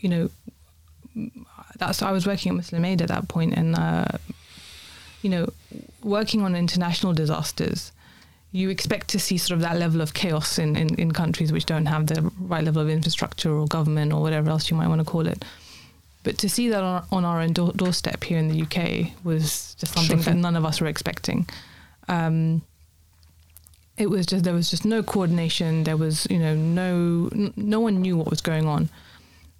[0.00, 0.30] you know,
[1.78, 4.04] that's, I was working at Muslim Aid at that point and, uh,
[5.22, 5.48] you know,
[6.04, 7.90] working on international disasters,
[8.52, 11.66] you expect to see sort of that level of chaos in, in, in countries which
[11.66, 15.00] don't have the right level of infrastructure or government or whatever else you might want
[15.00, 15.44] to call it.
[16.22, 19.74] But to see that on, on our own door, doorstep here in the UK was
[19.74, 21.48] just something that none of us were expecting.
[22.08, 22.62] Um,
[23.96, 25.84] it was just there was just no coordination.
[25.84, 28.88] There was you know no n- no one knew what was going on.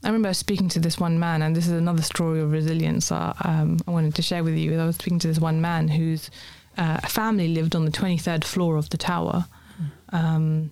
[0.04, 3.34] I remember speaking to this one man, and this is another story of resilience uh,
[3.44, 4.80] um, I wanted to share with you.
[4.80, 6.30] I was speaking to this one man whose
[6.76, 9.46] uh, family lived on the 23rd floor of the tower.
[10.08, 10.70] Um,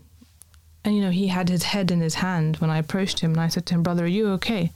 [0.85, 3.41] and, you know, he had his head in his hand when I approached him, and
[3.41, 4.73] I said to him, Brother, are you okay?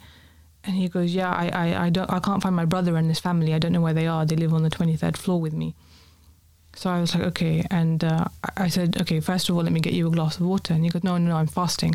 [0.66, 3.20] And he goes, Yeah, I, I, I, don't, I can't find my brother and his
[3.20, 3.54] family.
[3.54, 4.24] I don't know where they are.
[4.24, 5.74] They live on the 23rd floor with me.
[6.74, 7.64] So I was like, Okay.
[7.70, 8.24] And uh,
[8.56, 10.74] I- said, Okay, first of all, let me get you a glass of water.
[10.74, 11.94] And he goes, No, no, no, I'm fasting.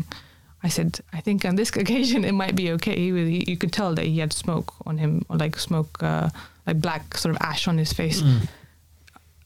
[0.62, 2.94] I said, I think on this occasion it might be okay.
[2.96, 6.28] He he, you could tell that he had smoke on him, or like smoke, uh,
[6.66, 8.22] like black sort of ash on his face.
[8.22, 8.48] Mm.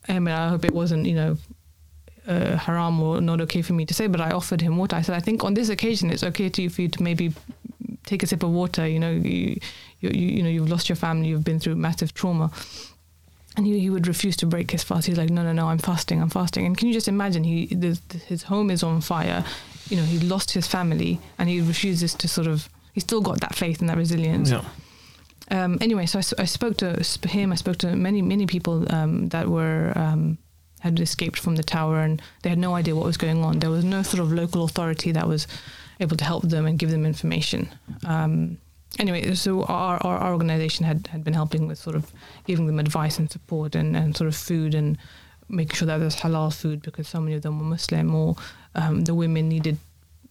[0.08, 1.38] I mean, I hope it wasn't, you know,
[2.26, 4.96] uh, haram or not okay for me to say, but I offered him water.
[4.96, 7.32] I said, I think on this occasion it's okay to you for you to maybe
[8.04, 8.86] take a sip of water.
[8.86, 9.58] You know, you,
[10.00, 12.50] you, you, know, you've lost your family, you've been through massive trauma.
[13.56, 15.06] And he, he would refuse to break his fast.
[15.06, 16.66] He's like, no, no, no, I'm fasting, I'm fasting.
[16.66, 17.44] And can you just imagine?
[17.44, 19.44] He the, his home is on fire.
[19.88, 22.68] You know, he lost his family, and he refuses to sort of.
[22.92, 24.64] He's still got that faith and that resilience Yeah.
[25.50, 27.52] um, anyway, so I spoke to him.
[27.52, 30.38] I spoke to many, many people um, that were um,
[30.80, 33.58] had escaped from the tower, and they had no idea what was going on.
[33.60, 35.46] There was no sort of local authority that was
[36.00, 37.68] able to help them and give them information.
[38.06, 38.58] Um,
[38.98, 42.12] anyway, so our, our, our organization had, had been helping with sort of
[42.46, 44.98] giving them advice and support and, and sort of food and
[45.48, 48.36] making sure that there's halal food because so many of them were Muslim, or
[48.74, 49.76] um, the women needed,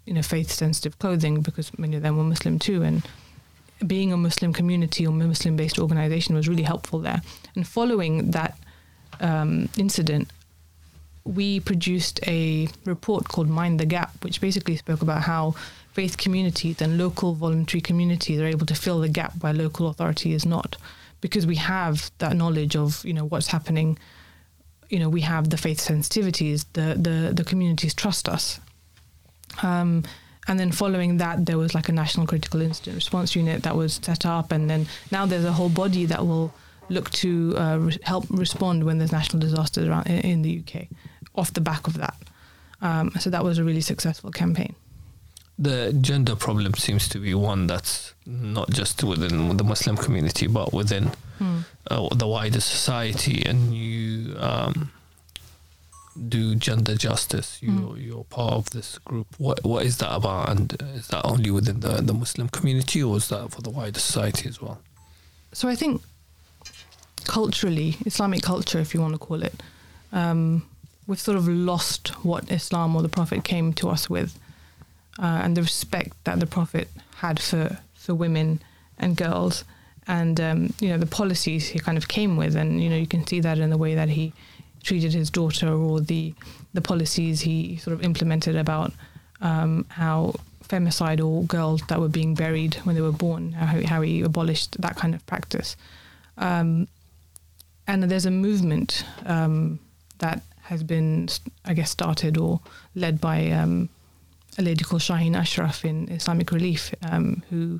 [0.05, 3.07] you know, faith sensitive clothing because many of them were Muslim too, and
[3.85, 7.21] being a Muslim community or Muslim based organization was really helpful there.
[7.55, 8.57] And following that
[9.19, 10.29] um, incident,
[11.25, 15.55] we produced a report called Mind the Gap, which basically spoke about how
[15.93, 20.33] faith communities and local voluntary communities are able to fill the gap where local authority
[20.33, 20.75] is not.
[21.21, 23.97] Because we have that knowledge of, you know, what's happening,
[24.89, 28.59] you know, we have the faith sensitivities, the the, the communities trust us.
[29.61, 30.03] Um,
[30.47, 33.99] and then following that, there was like a national critical incident response unit that was
[34.03, 36.53] set up, and then now there's a whole body that will
[36.89, 40.87] look to uh, re- help respond when there's national disasters around in, in the UK,
[41.35, 42.15] off the back of that.
[42.81, 44.75] Um, so that was a really successful campaign.
[45.57, 50.73] The gender problem seems to be one that's not just within the Muslim community, but
[50.73, 51.11] within
[51.89, 53.43] uh, the wider society.
[53.45, 54.91] And you um,
[56.27, 57.61] do gender justice.
[57.61, 59.27] You you're part of this group.
[59.37, 60.49] What what is that about?
[60.49, 63.99] And is that only within the the Muslim community, or is that for the wider
[63.99, 64.79] society as well?
[65.53, 66.01] So I think
[67.25, 69.61] culturally, Islamic culture, if you want to call it,
[70.11, 70.65] um,
[71.07, 74.37] we've sort of lost what Islam or the Prophet came to us with,
[75.19, 76.87] uh, and the respect that the Prophet
[77.17, 78.61] had for for women
[78.97, 79.63] and girls,
[80.07, 83.07] and um, you know the policies he kind of came with, and you know you
[83.07, 84.33] can see that in the way that he
[84.83, 86.33] treated his daughter or the
[86.73, 88.91] the policies he sort of implemented about
[89.41, 90.33] um, how
[90.67, 94.81] femicide or girls that were being buried when they were born, how, how he abolished
[94.81, 95.75] that kind of practice.
[96.37, 96.87] Um,
[97.85, 99.79] and there's a movement um,
[100.19, 100.41] that
[100.73, 101.29] has been,
[101.63, 102.59] I guess, started or
[102.95, 103.89] led by um,
[104.57, 107.79] a lady called Shaheen Ashraf in Islamic Relief, um, who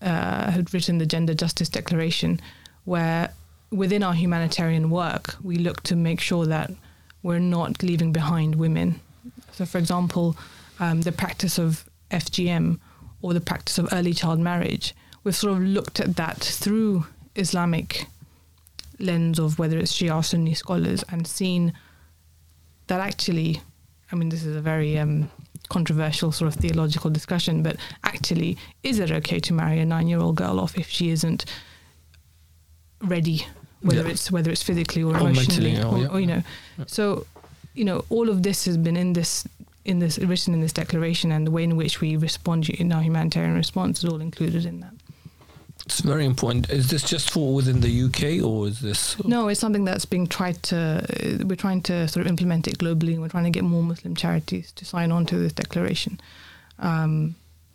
[0.00, 2.40] uh, had written the Gender Justice Declaration,
[2.84, 3.32] where
[3.70, 6.70] within our humanitarian work, we look to make sure that
[7.22, 9.00] we're not leaving behind women.
[9.52, 10.36] So, for example,
[10.78, 12.78] um, the practice of FGM
[13.22, 18.06] or the practice of early child marriage, we've sort of looked at that through Islamic
[19.00, 21.72] lens of whether it's Shia or Sunni scholars and seen
[22.90, 23.60] that actually,
[24.12, 25.30] I mean, this is a very um,
[25.68, 30.58] controversial sort of theological discussion, but actually, is it okay to marry a nine-year-old girl
[30.60, 31.44] off if she isn't
[33.02, 33.46] ready,
[33.80, 34.08] whether Yeah.
[34.12, 36.08] it's whether it's physically or Or emotionally, mentally, or- or, yeah.
[36.14, 36.42] or, you know,
[36.78, 36.84] Yeah.
[36.86, 37.26] so
[37.74, 39.46] you know, all of this has been in this
[39.84, 43.00] in this written in this declaration, and the way in which we respond in our
[43.02, 44.92] humanitarian response is all included in that.
[45.90, 46.70] It's very important.
[46.70, 49.22] Is this just for within the UK or is this?
[49.24, 51.04] No, it's something that's being tried to.
[51.40, 53.82] Uh, we're trying to sort of implement it globally, and we're trying to get more
[53.82, 56.20] Muslim charities to sign on to this declaration.
[56.78, 57.34] Um,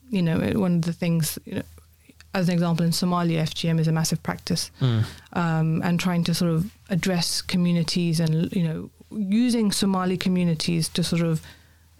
[0.09, 1.61] you know, one of the things, you know,
[2.33, 5.03] as an example, in Somalia, FGM is a massive practice, Mm.
[5.33, 11.03] um, and trying to sort of address communities and you know using Somali communities to
[11.03, 11.41] sort of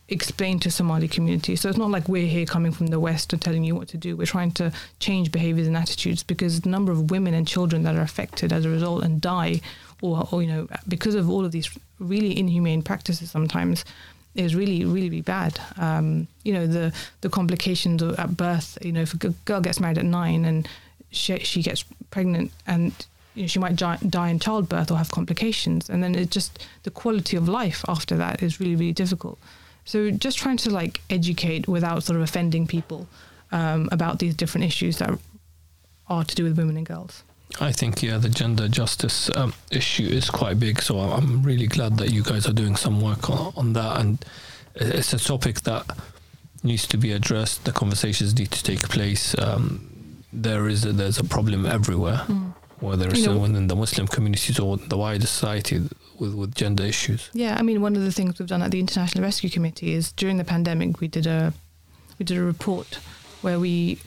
[0.07, 1.61] explain to Somali communities.
[1.61, 3.97] So it's not like we're here coming from the West and telling you what to
[3.97, 4.15] do.
[4.15, 7.95] We're trying to change behaviors and attitudes because the number of women and children that
[7.95, 9.61] are affected as a result and die,
[10.01, 13.83] or, or you know, because of all of these really inhumane practices sometimes,
[14.35, 15.59] is really really really bad.
[15.77, 18.77] Um, you know, the the complications at birth.
[18.81, 20.67] You know, if a girl gets married at nine and
[21.09, 22.93] she, she gets pregnant and
[23.33, 26.91] you know, she might die in childbirth or have complications, and then it just the
[26.91, 29.39] quality of life after that is really really difficult.
[29.85, 33.07] So just trying to like educate without sort of offending people
[33.51, 35.17] um, about these different issues that
[36.09, 37.23] are to do with women and girls.
[37.61, 40.81] I think yeah, the gender justice um, issue is quite big.
[40.81, 44.25] So I'm really glad that you guys are doing some work on, on that, and
[44.75, 45.85] it's a topic that
[46.63, 47.63] needs to be addressed.
[47.63, 49.37] The conversations need to take place.
[49.39, 49.89] Um,
[50.33, 52.17] there is a, there's a problem everywhere,
[52.79, 55.87] whether it's You know- within the Muslim communities or the wider society
[56.19, 57.29] with with gender issues.
[57.33, 60.11] Yeah, I mean, one of the things we've done at the International Rescue Committee is
[60.11, 61.53] during the pandemic we did a
[62.19, 62.99] we did a report
[63.41, 63.99] where we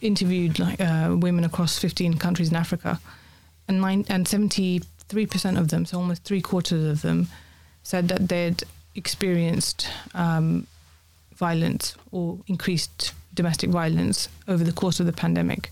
[0.00, 3.00] interviewed like uh, women across 15 countries in Africa,
[3.68, 7.28] and nine and 73 percent of them, so almost three quarters of them,
[7.82, 8.64] said that they'd
[8.94, 10.66] experienced um,
[11.34, 15.70] violence or increased domestic violence over the course of the pandemic.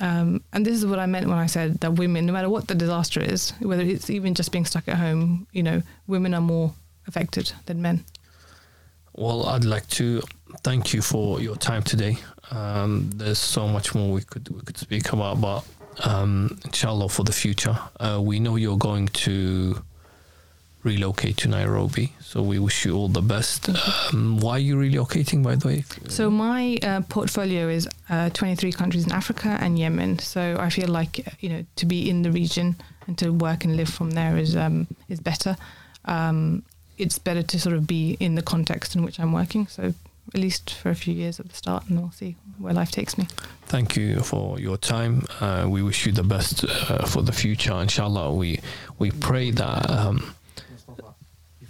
[0.00, 2.68] Um, and this is what I meant when I said that women, no matter what
[2.68, 6.40] the disaster is, whether it's even just being stuck at home, you know, women are
[6.40, 6.72] more
[7.06, 8.04] affected than men.
[9.14, 10.22] Well, I'd like to
[10.62, 12.16] thank you for your time today.
[12.50, 15.64] Um, there's so much more we could we could speak about, but
[16.04, 19.82] um, inshallah for the future, uh, we know you're going to
[20.82, 23.68] relocate to Nairobi, so we wish you all the best.
[24.12, 25.84] Um, why are you relocating, by the way?
[26.08, 30.18] So my uh, portfolio is uh, 23 countries in Africa and Yemen.
[30.18, 32.76] So I feel like you know to be in the region
[33.06, 35.56] and to work and live from there is um, is better.
[36.04, 36.62] Um,
[36.98, 39.66] it's better to sort of be in the context in which I'm working.
[39.66, 39.94] So
[40.34, 43.18] at least for a few years at the start, and we'll see where life takes
[43.18, 43.26] me.
[43.66, 45.24] Thank you for your time.
[45.40, 47.72] Uh, we wish you the best uh, for the future.
[47.72, 48.60] Inshallah, we
[48.98, 49.90] we pray that.
[49.90, 50.34] Um,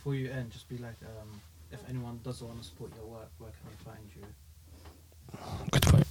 [0.01, 1.29] before you end, just be like, um,
[1.71, 4.25] if anyone does want to support your work, where can they find you?
[5.73, 6.07] Good point.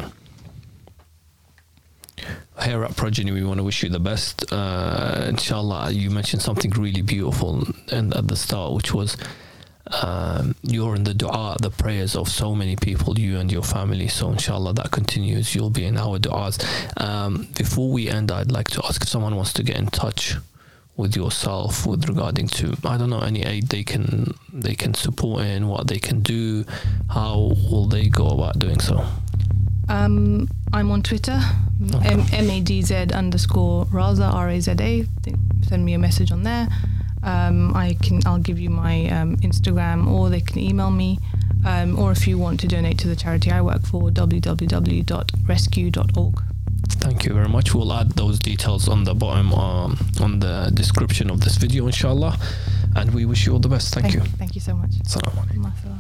[2.64, 4.54] Here at Progeny, we want to wish you the best.
[4.54, 9.18] Uh, inshallah, you mentioned something really beautiful and at the start, which was
[10.04, 14.08] um, you're in the dua, the prayers of so many people, you and your family.
[14.08, 15.56] So, inshallah, that continues.
[15.56, 16.62] You'll be in our du'as.
[17.02, 20.36] Um, before we end, I'd like to ask if someone wants to get in touch
[21.00, 25.44] with yourself with regarding to I don't know any aid they can they can support
[25.46, 26.66] in what they can do
[27.10, 29.06] how will they go about doing so
[29.90, 31.40] Um, I'm on Twitter,
[32.16, 35.06] M M A D Z underscore Raza R A Z A.
[35.68, 36.68] Send me a message on there.
[37.24, 41.18] Um, I can I'll give you my um, Instagram, or they can email me.
[41.66, 46.36] Um, or if you want to donate to the charity I work for, www.rescue.org.
[46.88, 47.74] Thank you very much.
[47.74, 52.38] We'll add those details on the bottom, um, on the description of this video, inshallah.
[52.96, 53.94] And we wish you all the best.
[53.94, 54.22] Thank, you.
[54.22, 54.92] Thank you so much.
[55.56, 56.00] Mashallah.